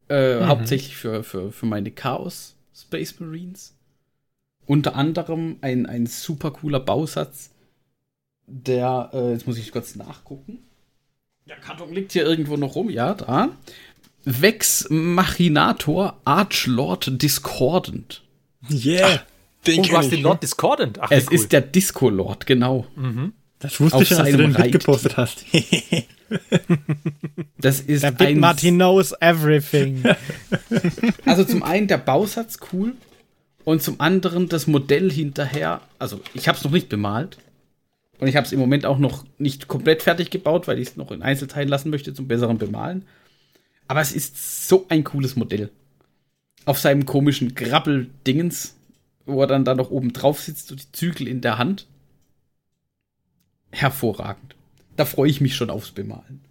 [0.10, 3.74] Äh, Hauptsächlich für, für, für meine Chaos Space Marines.
[4.68, 7.50] Unter anderem ein, ein super cooler Bausatz,
[8.52, 10.60] der, äh, jetzt muss ich kurz nachgucken.
[11.47, 13.49] Der Karton liegt hier irgendwo noch rum, ja, da.
[14.24, 18.22] Vex Machinator Archlord Discordant.
[18.70, 19.22] Yeah.
[19.66, 20.24] Den Oh, du hast ich, den hä?
[20.24, 20.99] Lord Discordant.
[21.02, 21.34] Ach, Es cool.
[21.36, 22.86] ist der Disco Lord, genau.
[23.60, 25.45] Das wusste Auf ich schon, als du den Reit- mitgepostet hast.
[27.58, 30.04] Das ist Der Big ein Martin knows everything.
[31.26, 32.93] Also zum einen der Bausatz cool
[33.66, 35.82] und zum anderen das Modell hinterher.
[35.99, 37.38] Also ich habe es noch nicht bemalt
[38.22, 40.96] und ich habe es im Moment auch noch nicht komplett fertig gebaut, weil ich es
[40.96, 43.06] noch in Einzelteilen lassen möchte zum besseren Bemalen.
[43.88, 45.70] Aber es ist so ein cooles Modell.
[46.66, 48.76] Auf seinem komischen Grabbel-Dingens,
[49.26, 51.88] wo er dann da noch oben drauf sitzt und die Zügel in der Hand.
[53.72, 54.56] Hervorragend.
[54.98, 56.42] Da freue ich mich schon aufs Bemalen.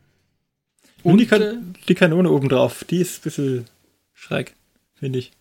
[1.02, 3.64] Und die, äh, kan die Kanone oben drauf, die ist ein bisschen
[4.12, 4.54] schräg,
[4.94, 5.32] finde ich.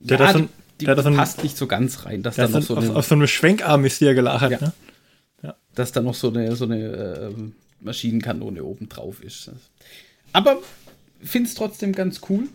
[0.00, 2.04] Der ja, hat so ein- die, die der hat so ein- passt nicht so ganz
[2.04, 4.60] rein, dass da noch so, auf, eine, auf so einem Schwenkarm ist die ja gelagert,
[4.60, 4.66] Ja.
[4.68, 4.72] ne?
[5.76, 9.52] Dass da noch so eine, so eine ähm, Maschinenkanone oben drauf ist.
[10.32, 10.58] aber
[11.22, 12.48] finde es trotzdem ganz cool.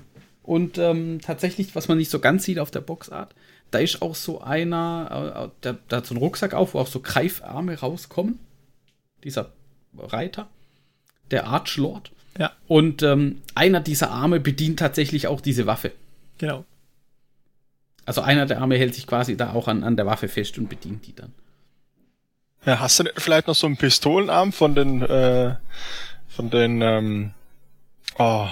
[0.43, 3.33] Und ähm, tatsächlich, was man nicht so ganz sieht auf der Boxart,
[3.69, 6.87] da ist auch so einer, äh, der, der hat so einen Rucksack auf, wo auch
[6.87, 8.39] so Greifarme rauskommen.
[9.23, 9.51] Dieser
[9.97, 10.49] Reiter,
[11.29, 12.11] der Archlord.
[12.37, 12.51] Ja.
[12.67, 15.91] Und ähm, einer dieser Arme bedient tatsächlich auch diese Waffe.
[16.37, 16.65] Genau.
[18.05, 20.69] Also einer der Arme hält sich quasi da auch an, an der Waffe fest und
[20.69, 21.33] bedient die dann.
[22.65, 25.55] Ja, hast du vielleicht noch so einen Pistolenarm von den, äh,
[26.27, 27.33] von den, ähm,
[28.19, 28.47] oh,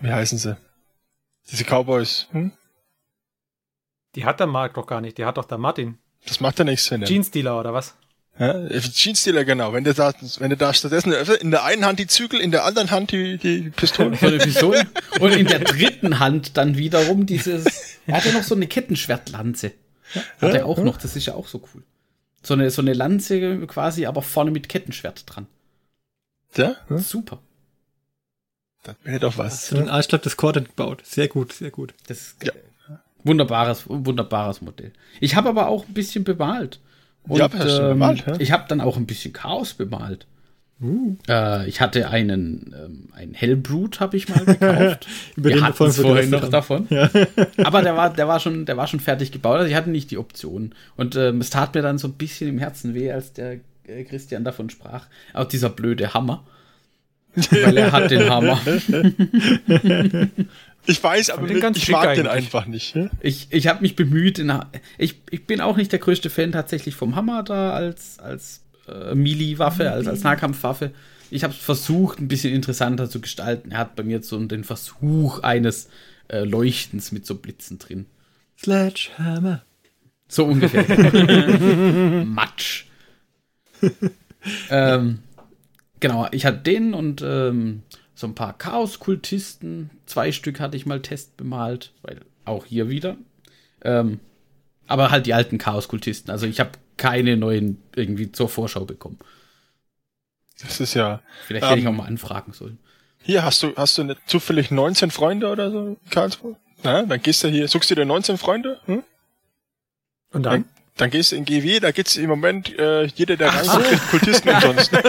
[0.00, 0.56] wie heißen sie?
[1.50, 2.26] Diese Cowboys.
[2.30, 2.52] Hm?
[4.14, 5.98] Die hat der Mark doch gar nicht, die hat doch der Martin.
[6.26, 7.94] Das macht ja nichts, wenn Jeans-Dealer oder was?
[8.38, 9.72] Ja, Jeans-Dealer, genau.
[9.72, 12.64] Wenn du da, wenn du da stattdessen in der einen Hand die Zügel, in der
[12.64, 14.16] anderen Hand die, die Pistole.
[14.16, 14.86] So eine Pistole.
[15.20, 17.98] Und in der dritten Hand dann wiederum dieses.
[18.06, 19.72] Er hat ja noch so eine Kettenschwertlanze.
[20.40, 21.82] Hat er auch noch, das ist ja auch so cool.
[22.42, 25.46] So eine, so eine Lanze quasi, aber vorne mit Kettenschwert dran.
[26.56, 26.76] Ja?
[26.96, 27.40] Super.
[28.82, 29.54] Das wäre doch was.
[29.54, 31.02] Hast du den Arschloch des Cordon gebaut.
[31.04, 31.94] Sehr gut, sehr gut.
[32.06, 32.52] Das ist ja.
[33.24, 34.92] wunderbares, wunderbares Modell.
[35.20, 36.80] Ich habe aber auch ein bisschen bemalt.
[37.24, 38.40] Und, ja, ähm, bemalt, ja?
[38.40, 40.26] ich habe dann auch ein bisschen Chaos bemalt.
[40.80, 41.16] Uh.
[41.28, 45.08] Äh, ich hatte einen, ähm, einen Hellbrut, habe ich mal gekauft.
[45.36, 46.86] Über Wir den hatten vorhin es vorhin noch davon.
[46.88, 47.10] Ja.
[47.64, 49.56] Aber der war, der war schon, der war schon fertig gebaut.
[49.56, 50.74] Also ich hatte nicht die Option.
[50.96, 54.04] Und ähm, es tat mir dann so ein bisschen im Herzen weh, als der äh,
[54.04, 55.06] Christian davon sprach.
[55.34, 56.44] Auch dieser blöde Hammer.
[57.50, 58.60] Weil er hat den Hammer.
[60.86, 62.46] Ich weiß, aber den ich schick mag den eigentlich.
[62.46, 62.96] einfach nicht.
[63.20, 64.38] Ich, ich habe mich bemüht.
[64.38, 64.50] In,
[64.96, 69.14] ich, ich bin auch nicht der größte Fan tatsächlich vom Hammer da als, als äh,
[69.14, 70.92] Melee-Waffe, als, als Nahkampfwaffe.
[71.30, 73.70] Ich habe versucht, ein bisschen interessanter zu gestalten.
[73.70, 75.88] Er hat bei mir so den Versuch eines
[76.28, 78.06] äh, Leuchtens mit so Blitzen drin.
[78.58, 79.62] Sledgehammer.
[80.28, 80.84] So ungefähr.
[82.24, 82.86] Matsch.
[84.70, 85.20] ähm,
[86.00, 87.82] genau, ich hatte den und ähm,
[88.14, 89.90] so ein paar Chaos-Kultisten.
[90.06, 93.16] Zwei Stück hatte ich mal Test bemalt, weil auch hier wieder.
[93.82, 94.20] Ähm,
[94.88, 96.30] aber halt die alten Chaos-Kultisten.
[96.32, 99.18] Also ich habe keine neuen irgendwie zur Vorschau bekommen.
[100.60, 101.20] Das ist ja.
[101.46, 102.78] Vielleicht hätte ich Ähm, auch mal anfragen sollen.
[103.22, 106.56] Hier hast du, hast du nicht zufällig 19 Freunde oder so, in Karlsruhe?
[106.82, 108.80] Na, dann gehst du hier, suchst du dir 19 Freunde?
[108.86, 109.02] Hm?
[110.32, 110.64] Und Dann, dann?
[110.96, 114.50] dann gehst du in GW, da gibt's im Moment äh, jeder, der reinkommt, kriegt Kultisten
[114.54, 114.92] umsonst.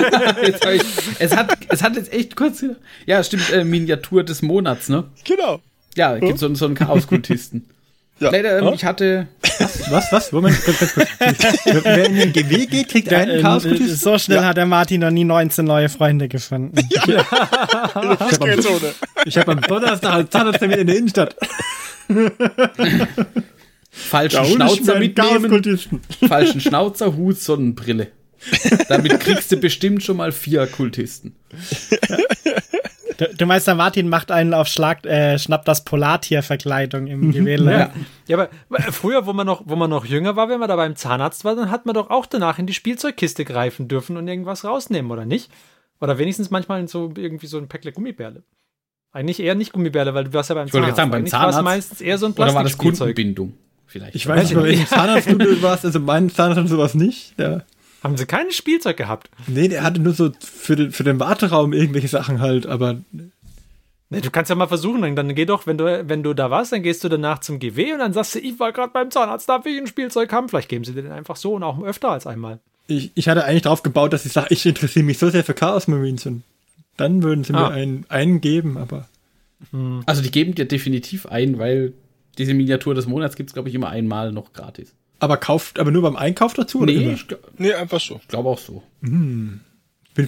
[0.43, 0.83] Ich,
[1.19, 2.63] es, hat, es hat jetzt echt kurz.
[3.05, 5.05] Ja, stimmt, äh, Miniatur des Monats, ne?
[5.23, 5.61] genau.
[5.95, 7.67] Ja, es gibt so, so einen Chaos-Kultisten.
[8.19, 8.31] Ja.
[8.31, 8.73] Leider, ähm, Ja?
[8.73, 9.27] ich hatte.
[9.89, 10.31] Was, was?
[10.31, 11.07] Moment, ganz kurz.
[11.83, 15.01] Wer in den GW geht, kriegt einen Ähm, Chaos äh, so schnell hat der Martin
[15.01, 16.75] noch nie 19 neue Freunde gefunden.
[18.19, 18.93] Fußgängerzone.
[19.25, 21.35] Ich habe am Donnerstag einen Zahnarzttermin in der Innenstadt.
[23.91, 28.07] falschen ich Schnauzer mitnehmen, falschen Schnauzer, Hut, Sonnenbrille.
[28.87, 31.35] Damit kriegst du bestimmt schon mal vier Kultisten.
[33.19, 37.71] Du, du meinst, der Martin macht einen auf Schlag, äh, schnappt das Polartier-Verkleidung im Gewähle.
[37.71, 37.93] Ja.
[38.27, 38.49] Ja, aber
[38.79, 41.43] äh, früher, wo man noch, wo man noch jünger war, wenn man da beim Zahnarzt
[41.43, 45.11] war, dann hat man doch auch danach in die Spielzeugkiste greifen dürfen und irgendwas rausnehmen,
[45.11, 45.51] oder nicht?
[45.99, 48.43] Oder wenigstens manchmal in so irgendwie so ein Päckle Gummibärle.
[49.11, 50.95] Eigentlich eher nicht Gummibärle, weil du warst ja beim Ich wollte Zahnarzt.
[50.95, 51.75] gerade sagen, beim Eigentlich war es Zahnarzt.
[51.77, 52.77] meistens eher so ein Oder war das.
[52.77, 53.53] Kundenbindung?
[53.85, 54.15] Vielleicht.
[54.15, 55.83] Ich weiß nicht, bei welchem Zahnarzt du warst.
[55.83, 57.37] Also mein Zahnarzt hat sowas nicht.
[57.37, 57.65] Der,
[58.03, 59.29] Haben sie kein Spielzeug gehabt?
[59.47, 62.97] nee, der hatte nur so für den, für den Warteraum irgendwelche Sachen halt, aber
[64.11, 66.49] Nee, du kannst ja mal versuchen, dann, dann geh doch, wenn du, wenn du da
[66.49, 69.11] warst, dann gehst du danach zum GW und dann sagst du, ich war gerade beim
[69.11, 70.49] Zahnarzt, darf ich ein Spielzeug haben?
[70.49, 72.59] Vielleicht geben sie dir den einfach so und auch öfter als einmal.
[72.87, 75.53] ich, ich hatte eigentlich drauf gebaut, dass ich sage, ich interessiere mich so sehr für
[75.53, 76.41] Chaos Marines und
[76.97, 77.69] dann würden sie Ah.
[77.69, 79.07] mir einen, einen geben, aber
[80.07, 81.93] Also die geben dir definitiv ein, weil
[82.39, 84.91] diese Miniatur des Monats gibt es, glaube ich, immer einmal noch gratis.
[85.19, 87.13] Aber kauft, aber nur beim Einkauf dazu oder Nee, immer?
[87.13, 87.25] ich
[87.57, 88.19] Nee, einfach so.
[88.27, 88.83] glaube auch so.
[89.01, 89.61] Bin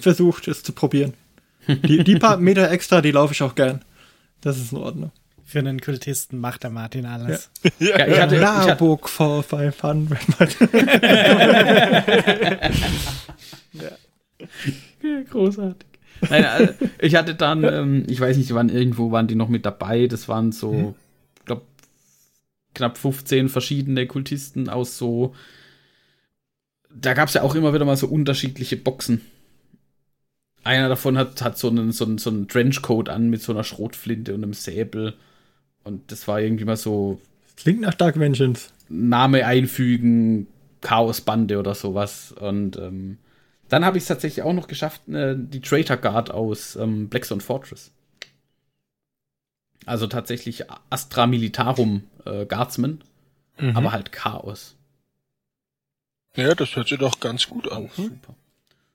[0.00, 1.14] versucht, es zu probieren.
[1.66, 3.82] Die, die paar Meter extra, die laufe ich auch gern.
[4.40, 5.12] Das ist in Ordnung.
[5.44, 7.50] Für einen Kultisten macht der Martin alles.
[7.78, 10.18] Ja, ich hatte, ich hatte, Nahburg for 500.
[15.30, 15.88] Großartig.
[16.30, 19.66] Nein, also, ich hatte dann, ähm, ich weiß nicht, wann irgendwo waren die noch mit
[19.66, 20.06] dabei.
[20.06, 20.94] Das waren so, ich glaube,
[22.74, 25.34] knapp 15 verschiedene Kultisten aus so.
[26.94, 29.22] Da gab es ja auch immer wieder mal so unterschiedliche Boxen.
[30.64, 33.64] Einer davon hat, hat so einen, so einen, so einen Trenchcoat an mit so einer
[33.64, 35.14] Schrotflinte und einem Säbel.
[35.84, 37.20] Und das war irgendwie mal so
[37.56, 38.70] Klingt nach Dark Vengeance.
[38.88, 40.46] Name einfügen,
[40.80, 42.32] Chaosbande oder sowas.
[42.32, 43.18] Und ähm,
[43.68, 47.40] dann habe ich es tatsächlich auch noch geschafft, äh, die Traitor Guard aus ähm, Blackstone
[47.40, 47.90] Fortress.
[49.86, 53.02] Also tatsächlich Astra Militarum äh, Guardsman,
[53.56, 54.76] aber halt Chaos.
[56.36, 57.90] Ja, das hört sich doch ganz gut an.
[57.94, 58.34] Super.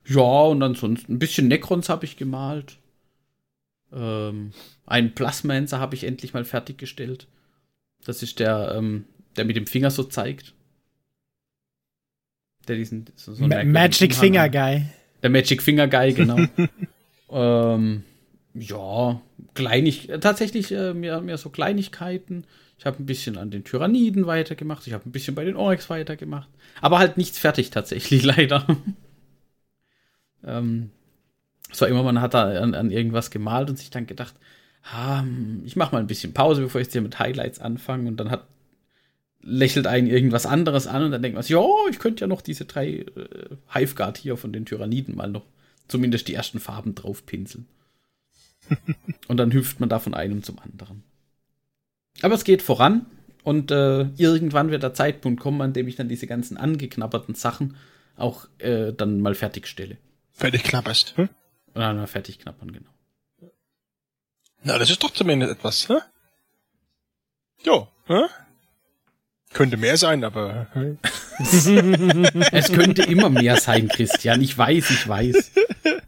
[0.06, 2.78] Ja, und ansonsten ein bisschen Necrons habe ich gemalt.
[3.92, 4.52] Ähm,
[4.86, 7.26] einen Plasmancer habe ich endlich mal fertiggestellt.
[8.04, 9.04] Das ist der, ähm,
[9.36, 10.54] der mit dem Finger so zeigt.
[12.66, 13.06] Der diesen.
[13.16, 14.86] So, so Ma Magic Finger Guy.
[15.22, 16.38] Der Magic Finger Guy, genau.
[17.30, 18.04] ähm,
[18.60, 19.20] ja,
[19.54, 22.44] kleinig, tatsächlich äh, mehr, mehr so Kleinigkeiten.
[22.78, 24.86] Ich habe ein bisschen an den Tyranniden weitergemacht.
[24.86, 26.48] Ich habe ein bisschen bei den Oryx weitergemacht.
[26.80, 28.66] Aber halt nichts fertig tatsächlich, leider.
[30.44, 30.90] ähm,
[31.78, 34.34] war immer, man hat da an, an, irgendwas gemalt und sich dann gedacht,
[34.84, 35.24] ah,
[35.64, 38.08] ich mache mal ein bisschen Pause, bevor ich jetzt hier mit Highlights anfange.
[38.08, 38.46] Und dann hat
[39.40, 42.40] lächelt einen irgendwas anderes an und dann denkt man sich, ja, ich könnte ja noch
[42.40, 43.06] diese drei äh,
[43.72, 45.46] Hiveguard hier von den Tyranniden mal noch
[45.86, 47.66] zumindest die ersten Farben drauf pinseln.
[49.28, 51.02] Und dann hüpft man da von einem zum anderen.
[52.22, 53.06] Aber es geht voran
[53.44, 57.76] und äh, irgendwann wird der Zeitpunkt kommen, an dem ich dann diese ganzen angeknabberten Sachen
[58.16, 59.98] auch äh, dann mal fertigstelle.
[60.32, 61.28] Fertig knapperst, hm?
[61.74, 62.90] Und dann mal fertig knappern, genau.
[64.62, 65.98] Na, das ist doch zumindest etwas, hä?
[67.64, 68.22] Jo, hä?
[69.52, 70.66] Könnte mehr sein, aber.
[71.38, 74.42] es könnte immer mehr sein, Christian.
[74.42, 75.52] Ich weiß, ich weiß.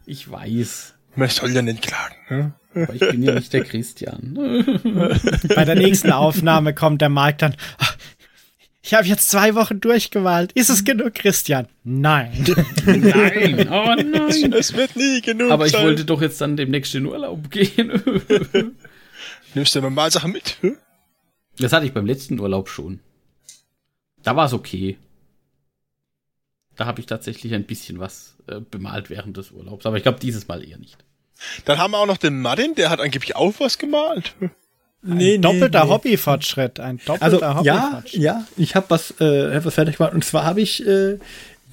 [0.05, 0.93] Ich weiß.
[1.15, 2.15] Man soll ja nicht klagen.
[2.29, 2.53] Ne?
[2.73, 4.33] Aber ich bin ja nicht der Christian.
[5.55, 7.55] Bei der nächsten Aufnahme kommt der Marc dann.
[8.83, 10.51] Ich habe jetzt zwei Wochen durchgewalt.
[10.53, 11.67] Ist es genug, Christian?
[11.83, 12.31] Nein.
[12.85, 13.67] nein.
[13.71, 14.53] Oh nein.
[14.53, 15.51] Es wird nie genug.
[15.51, 15.85] Aber ich sein.
[15.85, 18.01] wollte doch jetzt dann demnächst in Urlaub gehen.
[19.53, 20.57] Nimmst du mal Sachen mit?
[21.59, 23.01] Das hatte ich beim letzten Urlaub schon.
[24.23, 24.97] Da war es okay.
[26.75, 29.85] Da habe ich tatsächlich ein bisschen was äh, bemalt während des Urlaubs.
[29.85, 30.97] Aber ich glaube, dieses Mal eher nicht.
[31.65, 34.35] Dann haben wir auch noch den Martin, der hat angeblich auch was gemalt.
[34.39, 35.89] Ein nee, doppelter nee.
[35.89, 36.79] Hobbyfortschritt.
[36.79, 38.21] Ein doppelter also, Hobbyfortschritt.
[38.21, 40.13] Ja, ja, ich habe was, äh, hab was fertig gemacht.
[40.13, 41.17] Und zwar habe ich äh,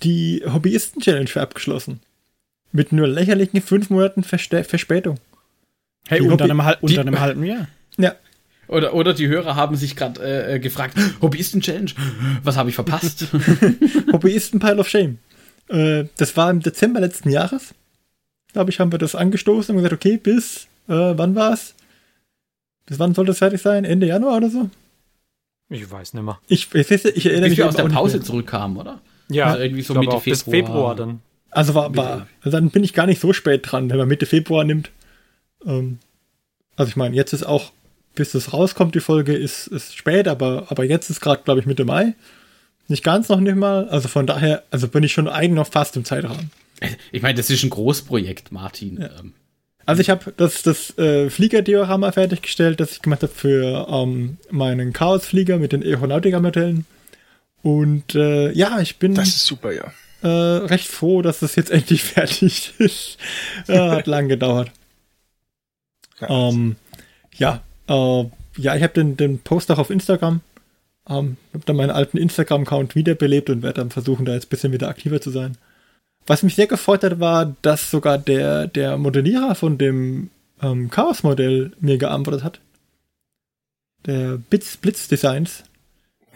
[0.03, 2.01] die Hobbyisten-Challenge für abgeschlossen.
[2.72, 5.18] Mit nur lächerlichen fünf Monaten Verste Verspätung.
[6.07, 7.68] Hey, unter, einem, unter einem halben Jahr.
[7.99, 8.14] Ja,
[8.69, 11.91] oder, oder die Hörer haben sich gerade äh, äh, gefragt, Hobbyisten-Challenge,
[12.43, 13.27] was habe ich verpasst?
[14.12, 15.19] Hobbyisten-Pile of Shame.
[15.69, 17.75] Äh, das war im Dezember letzten Jahres.
[18.53, 21.75] Glaube ich, haben wir das angestoßen und gesagt, okay, bis, äh, wann war's?
[22.87, 23.85] Bis wann soll das fertig sein?
[23.85, 24.71] Ende Januar oder so?
[25.71, 26.39] Ich weiß nicht mehr.
[26.49, 29.01] Ich, ich, ich, ich erinnere bis mich wir aus der Pause zurückkamen, oder?
[29.29, 30.23] Ja, also irgendwie so Mitte Februar.
[30.23, 31.21] Bis Februar dann.
[31.51, 34.27] Also war, war, also dann bin ich gar nicht so spät dran, wenn man Mitte
[34.27, 34.91] Februar nimmt.
[35.66, 35.99] Ähm,
[36.77, 37.73] also ich meine, jetzt ist auch
[38.19, 41.66] bis das rauskommt, die Folge, ist, ist spät, aber, aber jetzt ist gerade, glaube ich,
[41.66, 42.14] Mitte Mai.
[42.89, 43.89] Nicht ganz noch nicht mal.
[43.89, 46.51] Also von daher, also bin ich schon eigentlich noch fast im Zeitrahmen.
[47.12, 49.01] Ich meine, das ist ein Großprojekt, Martin.
[49.01, 49.11] Ja.
[49.21, 49.35] Ähm.
[49.87, 54.93] Also ich habe das, das äh, Fliegerdiorama fertiggestellt, das ich gemacht habe für ähm, meinen
[54.93, 56.87] Chaosflieger mit den Aeronautica-Modellen.
[57.62, 59.14] Und äh, ja, ich bin.
[59.14, 59.93] Das ist super, ja.
[60.23, 63.16] Äh, recht froh, dass das jetzt endlich fertig ist.
[63.69, 64.73] äh, hat lang gedauert.
[66.21, 66.77] Ja, ähm,
[67.37, 68.24] ja äh,
[68.57, 70.41] ja, ich habe den, den Post auch auf Instagram.
[71.09, 74.72] Ähm, habe dann meinen alten Instagram-Account wiederbelebt und werde dann versuchen, da jetzt ein bisschen
[74.72, 75.57] wieder aktiver zu sein.
[76.26, 80.30] Was mich sehr gefreut hat, war, dass sogar der, der Modellierer von dem
[80.61, 82.61] ähm, Chaos-Modell mir geantwortet hat.
[84.07, 85.64] Der Blitz, Blitz Designs.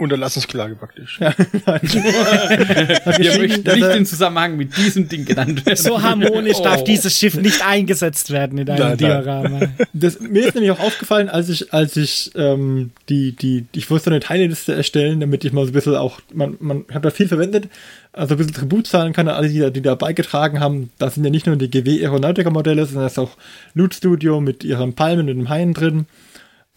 [0.02, 1.18] Unterlassungsklage praktisch.
[1.20, 1.34] Ja.
[1.38, 5.76] Wir möchten nicht im Zusammenhang mit diesem Ding genannt werden.
[5.76, 6.64] So harmonisch oh.
[6.64, 9.60] darf dieses Schiff nicht eingesetzt werden in einem Diorama.
[9.92, 14.04] Das, mir ist nämlich auch aufgefallen, als ich, als ich ähm, die, die, ich wollte
[14.04, 17.10] so eine Teilliste erstellen, damit ich mal so ein bisschen auch, man, man hat da
[17.10, 17.68] viel verwendet,
[18.12, 20.90] also ein bisschen Tribut zahlen kann an alle, die da, die da beigetragen haben.
[20.98, 23.36] Da sind ja nicht nur die GW Aeronautica Modelle, sondern es ist auch
[23.74, 26.06] Loot Studio mit ihren Palmen und dem Haien drin.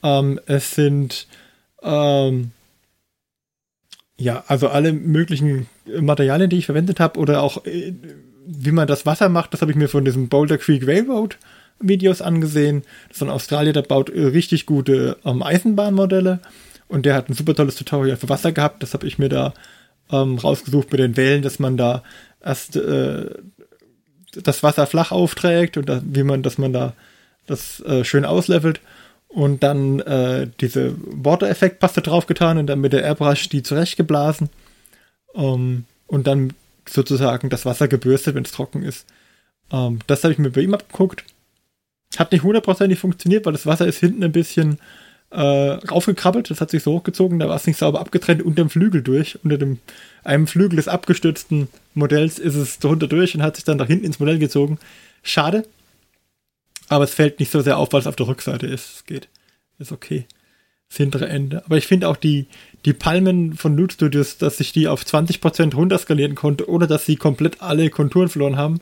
[0.04, 1.28] Ähm, es sind
[1.84, 2.52] ähm,
[4.18, 5.68] ja, also alle möglichen
[6.00, 7.94] Materialien, die ich verwendet habe oder auch äh,
[8.48, 11.38] wie man das Wasser macht, das habe ich mir von diesem Boulder Creek Railroad
[11.80, 12.84] Videos angesehen.
[13.08, 16.40] Das ist ein Australier, der baut äh, richtig gute ähm, Eisenbahnmodelle
[16.88, 18.84] und der hat ein super tolles Tutorial für Wasser gehabt.
[18.84, 19.54] Das habe ich mir da
[20.12, 22.04] ähm, rausgesucht mit den Wellen, dass man da
[22.44, 23.30] erst äh,
[24.32, 26.94] das Wasser flach aufträgt und da, wie man, dass man da
[27.48, 28.80] das äh, schön auslevelt
[29.36, 34.50] und dann äh, diese Water-Effekt-Paste draufgetan und dann mit der Airbrush die zurechtgeblasen
[35.36, 36.54] ähm, und dann
[36.88, 39.06] sozusagen das Wasser gebürstet, wenn es trocken ist.
[39.74, 41.26] Ähm, das habe ich mir bei ihm abgeguckt.
[42.16, 44.80] Hat nicht hundertprozentig funktioniert, weil das Wasser ist hinten ein bisschen
[45.32, 48.70] äh, raufgekrabbelt, das hat sich so hochgezogen, da war es nicht sauber abgetrennt unter dem
[48.70, 49.38] Flügel durch.
[49.44, 49.80] Unter dem
[50.24, 54.06] einem Flügel des abgestürzten Modells ist es drunter durch und hat sich dann nach hinten
[54.06, 54.80] ins Modell gezogen.
[55.24, 55.66] Schade,
[56.90, 58.96] aber es fällt nicht so sehr auf, weil es auf der Rückseite ist.
[58.96, 59.30] Es geht.
[59.80, 60.26] Ist okay.
[60.90, 61.64] Das hintere Ende.
[61.66, 62.48] Aber ich finde auch die,
[62.86, 67.16] die Palmen von Loot Studios, dass ich die auf 20% runterskalieren konnte, ohne dass sie
[67.16, 68.80] komplett alle Konturen verloren haben,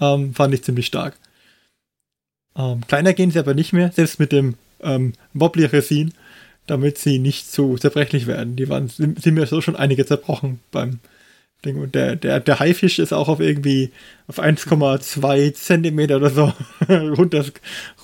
[0.00, 1.16] ähm, fand ich ziemlich stark.
[2.56, 6.12] Ähm, kleiner gehen sie aber nicht mehr, selbst mit dem ähm, Wobbly Resin,
[6.66, 8.56] damit sie nicht so zerbrechlich werden.
[8.56, 11.00] Die waren, sind, mir so schon einige zerbrochen beim
[11.64, 13.90] der, der, der Haifisch ist auch auf irgendwie
[14.26, 16.52] auf 1,2 Zentimeter oder so
[16.88, 17.44] runter,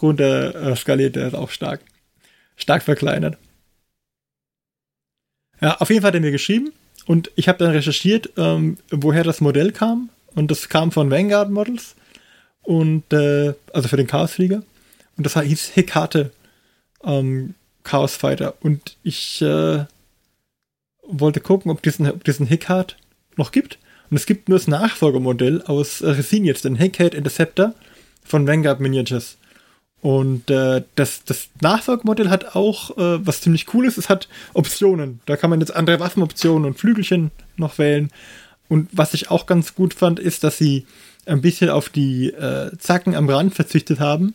[0.02, 1.16] runter äh, skaliert.
[1.16, 1.80] Der ist auch stark,
[2.56, 3.38] stark verkleinert.
[5.60, 6.72] Ja, auf jeden Fall hat er mir geschrieben
[7.06, 10.10] und ich habe dann recherchiert, ähm, woher das Modell kam.
[10.34, 11.94] Und das kam von Vanguard Models.
[12.62, 14.62] Und, äh, also für den Chaosflieger.
[15.16, 16.32] Und das hieß Hekate
[17.04, 18.54] ähm, Chaos Fighter.
[18.60, 19.84] Und ich äh,
[21.06, 22.96] wollte gucken, ob diesen, ob diesen Hecate
[23.38, 23.78] noch gibt.
[24.10, 27.74] Und es gibt nur das Nachfolgemodell aus Resin jetzt, den Hecate Interceptor
[28.24, 29.38] von Vanguard Miniatures.
[30.00, 35.20] Und äh, das, das Nachfolgemodell hat auch, äh, was ziemlich cool ist, es hat Optionen.
[35.24, 38.10] Da kann man jetzt andere Waffenoptionen und Flügelchen noch wählen.
[38.68, 40.86] Und was ich auch ganz gut fand, ist, dass sie
[41.26, 44.34] ein bisschen auf die äh, Zacken am Rand verzichtet haben,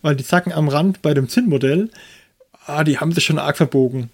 [0.00, 1.90] weil die Zacken am Rand bei dem Zinnmodell,
[2.64, 4.10] ah, die haben sich schon arg verbogen.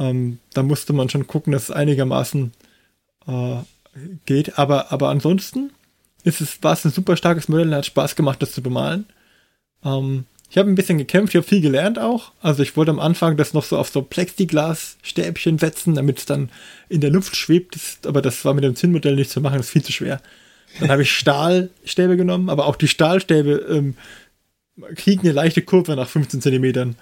[0.00, 2.52] Ähm, da musste man schon gucken, dass es einigermaßen
[3.26, 3.56] äh,
[4.26, 4.58] geht.
[4.58, 5.70] Aber, aber ansonsten
[6.24, 9.06] ist es, war es ein super starkes Modell, hat Spaß gemacht, das zu bemalen.
[9.84, 12.32] Ähm, ich habe ein bisschen gekämpft, ich habe viel gelernt auch.
[12.42, 16.50] Also ich wollte am Anfang das noch so auf so Plexiglas-Stäbchen setzen, damit es dann
[16.88, 17.78] in der Luft schwebt.
[18.04, 20.20] aber das war mit dem Zinnmodell nicht zu machen, das ist viel zu schwer.
[20.78, 23.94] Dann habe ich Stahlstäbe genommen, aber auch die Stahlstäbe ähm,
[24.96, 26.96] kriegen eine leichte Kurve nach 15 Zentimetern.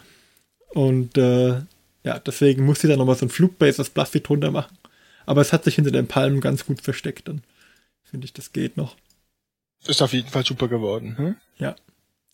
[0.70, 1.60] Und äh,
[2.04, 4.77] ja, deswegen musste ich da nochmal so ein Flugbase aus Plastik drunter machen.
[5.28, 7.28] Aber es hat sich hinter den Palmen ganz gut versteckt.
[7.28, 7.42] Dann
[8.02, 8.96] finde ich, das geht noch.
[9.86, 11.18] Ist auf jeden Fall super geworden.
[11.18, 11.36] Hm?
[11.58, 11.76] Ja.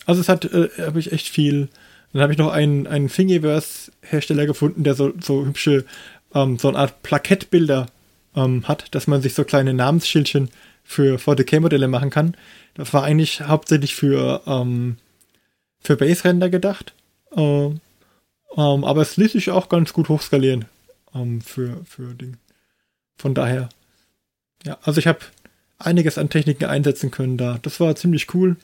[0.07, 1.69] Also es hat, äh, habe ich echt viel.
[2.13, 5.85] Dann habe ich noch einen, einen Thingiverse-Hersteller gefunden, der so, so hübsche,
[6.35, 7.89] ähm, so eine Art Plakettbilder
[8.37, 10.51] ähm, hat, dass man sich so kleine Namensschildchen
[10.85, 12.37] für 40k-Modelle machen kann.
[12.75, 14.99] Das war eigentlich hauptsächlich für, ähm,
[15.81, 16.95] für Base-Render gedacht.
[17.35, 17.81] Äh, ähm,
[18.57, 20.67] aber es ließ sich auch ganz gut hochskalieren
[21.13, 22.37] ähm, für, für Ding.
[23.17, 23.69] Von daher,
[24.65, 25.21] ja, also ich habe
[25.79, 27.59] einiges an Techniken einsetzen können da.
[27.63, 28.57] Das war ziemlich cool.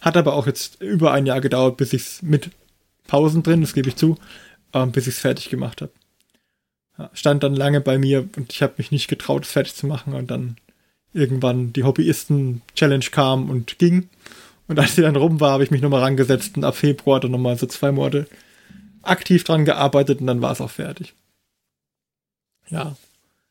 [0.00, 2.50] Hat aber auch jetzt über ein Jahr gedauert, bis ich es mit
[3.06, 4.18] Pausen drin, das gebe ich zu,
[4.72, 5.92] ähm, bis ich es fertig gemacht habe.
[6.98, 9.86] Ja, stand dann lange bei mir und ich habe mich nicht getraut, es fertig zu
[9.86, 10.56] machen und dann
[11.12, 14.08] irgendwann die Hobbyisten-Challenge kam und ging.
[14.68, 17.30] Und als sie dann rum war, habe ich mich nochmal rangesetzt und ab Februar dann
[17.30, 18.26] nochmal so zwei Monate
[19.02, 21.14] aktiv dran gearbeitet und dann war es auch fertig.
[22.68, 22.96] Ja.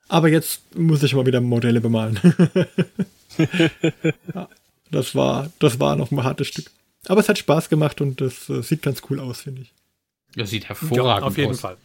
[0.08, 2.20] Aber jetzt muss ich mal wieder Modelle bemalen.
[4.34, 4.50] ja,
[4.92, 6.72] das war, das war noch ein hartes Stück.
[7.08, 9.74] Aber es hat Spaß gemacht und das äh, sieht ganz cool aus, finde ich.
[10.36, 11.60] Das sieht hervorragend ja, auf jeden aus.
[11.60, 11.78] Fall.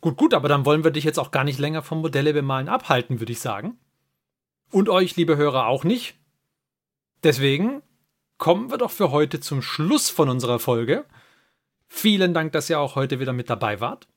[0.00, 2.68] Gut, gut, aber dann wollen wir dich jetzt auch gar nicht länger vom Modelle bemalen
[2.68, 3.78] abhalten, würde ich sagen.
[4.70, 6.14] Und euch, liebe Hörer, auch nicht.
[7.22, 7.82] Deswegen
[8.38, 11.04] kommen wir doch für heute zum Schluss von unserer Folge.
[11.86, 14.08] Vielen Dank, dass ihr auch heute wieder mit dabei wart.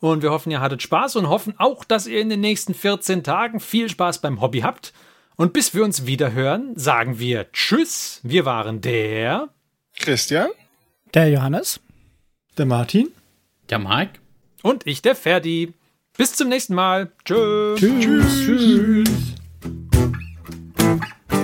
[0.00, 3.22] Und wir hoffen, ihr hattet Spaß und hoffen auch, dass ihr in den nächsten 14
[3.24, 4.92] Tagen viel Spaß beim Hobby habt.
[5.36, 8.20] Und bis wir uns wieder hören, sagen wir Tschüss.
[8.22, 9.48] Wir waren der
[9.98, 10.48] Christian,
[11.14, 11.80] Der Johannes.
[12.58, 13.08] Der Martin?
[13.70, 14.20] Der Mike?
[14.62, 15.72] und ich, der Ferdi.
[16.16, 17.12] Bis zum nächsten Mal.
[17.24, 17.78] Tschüss.
[17.80, 19.34] Tschüss.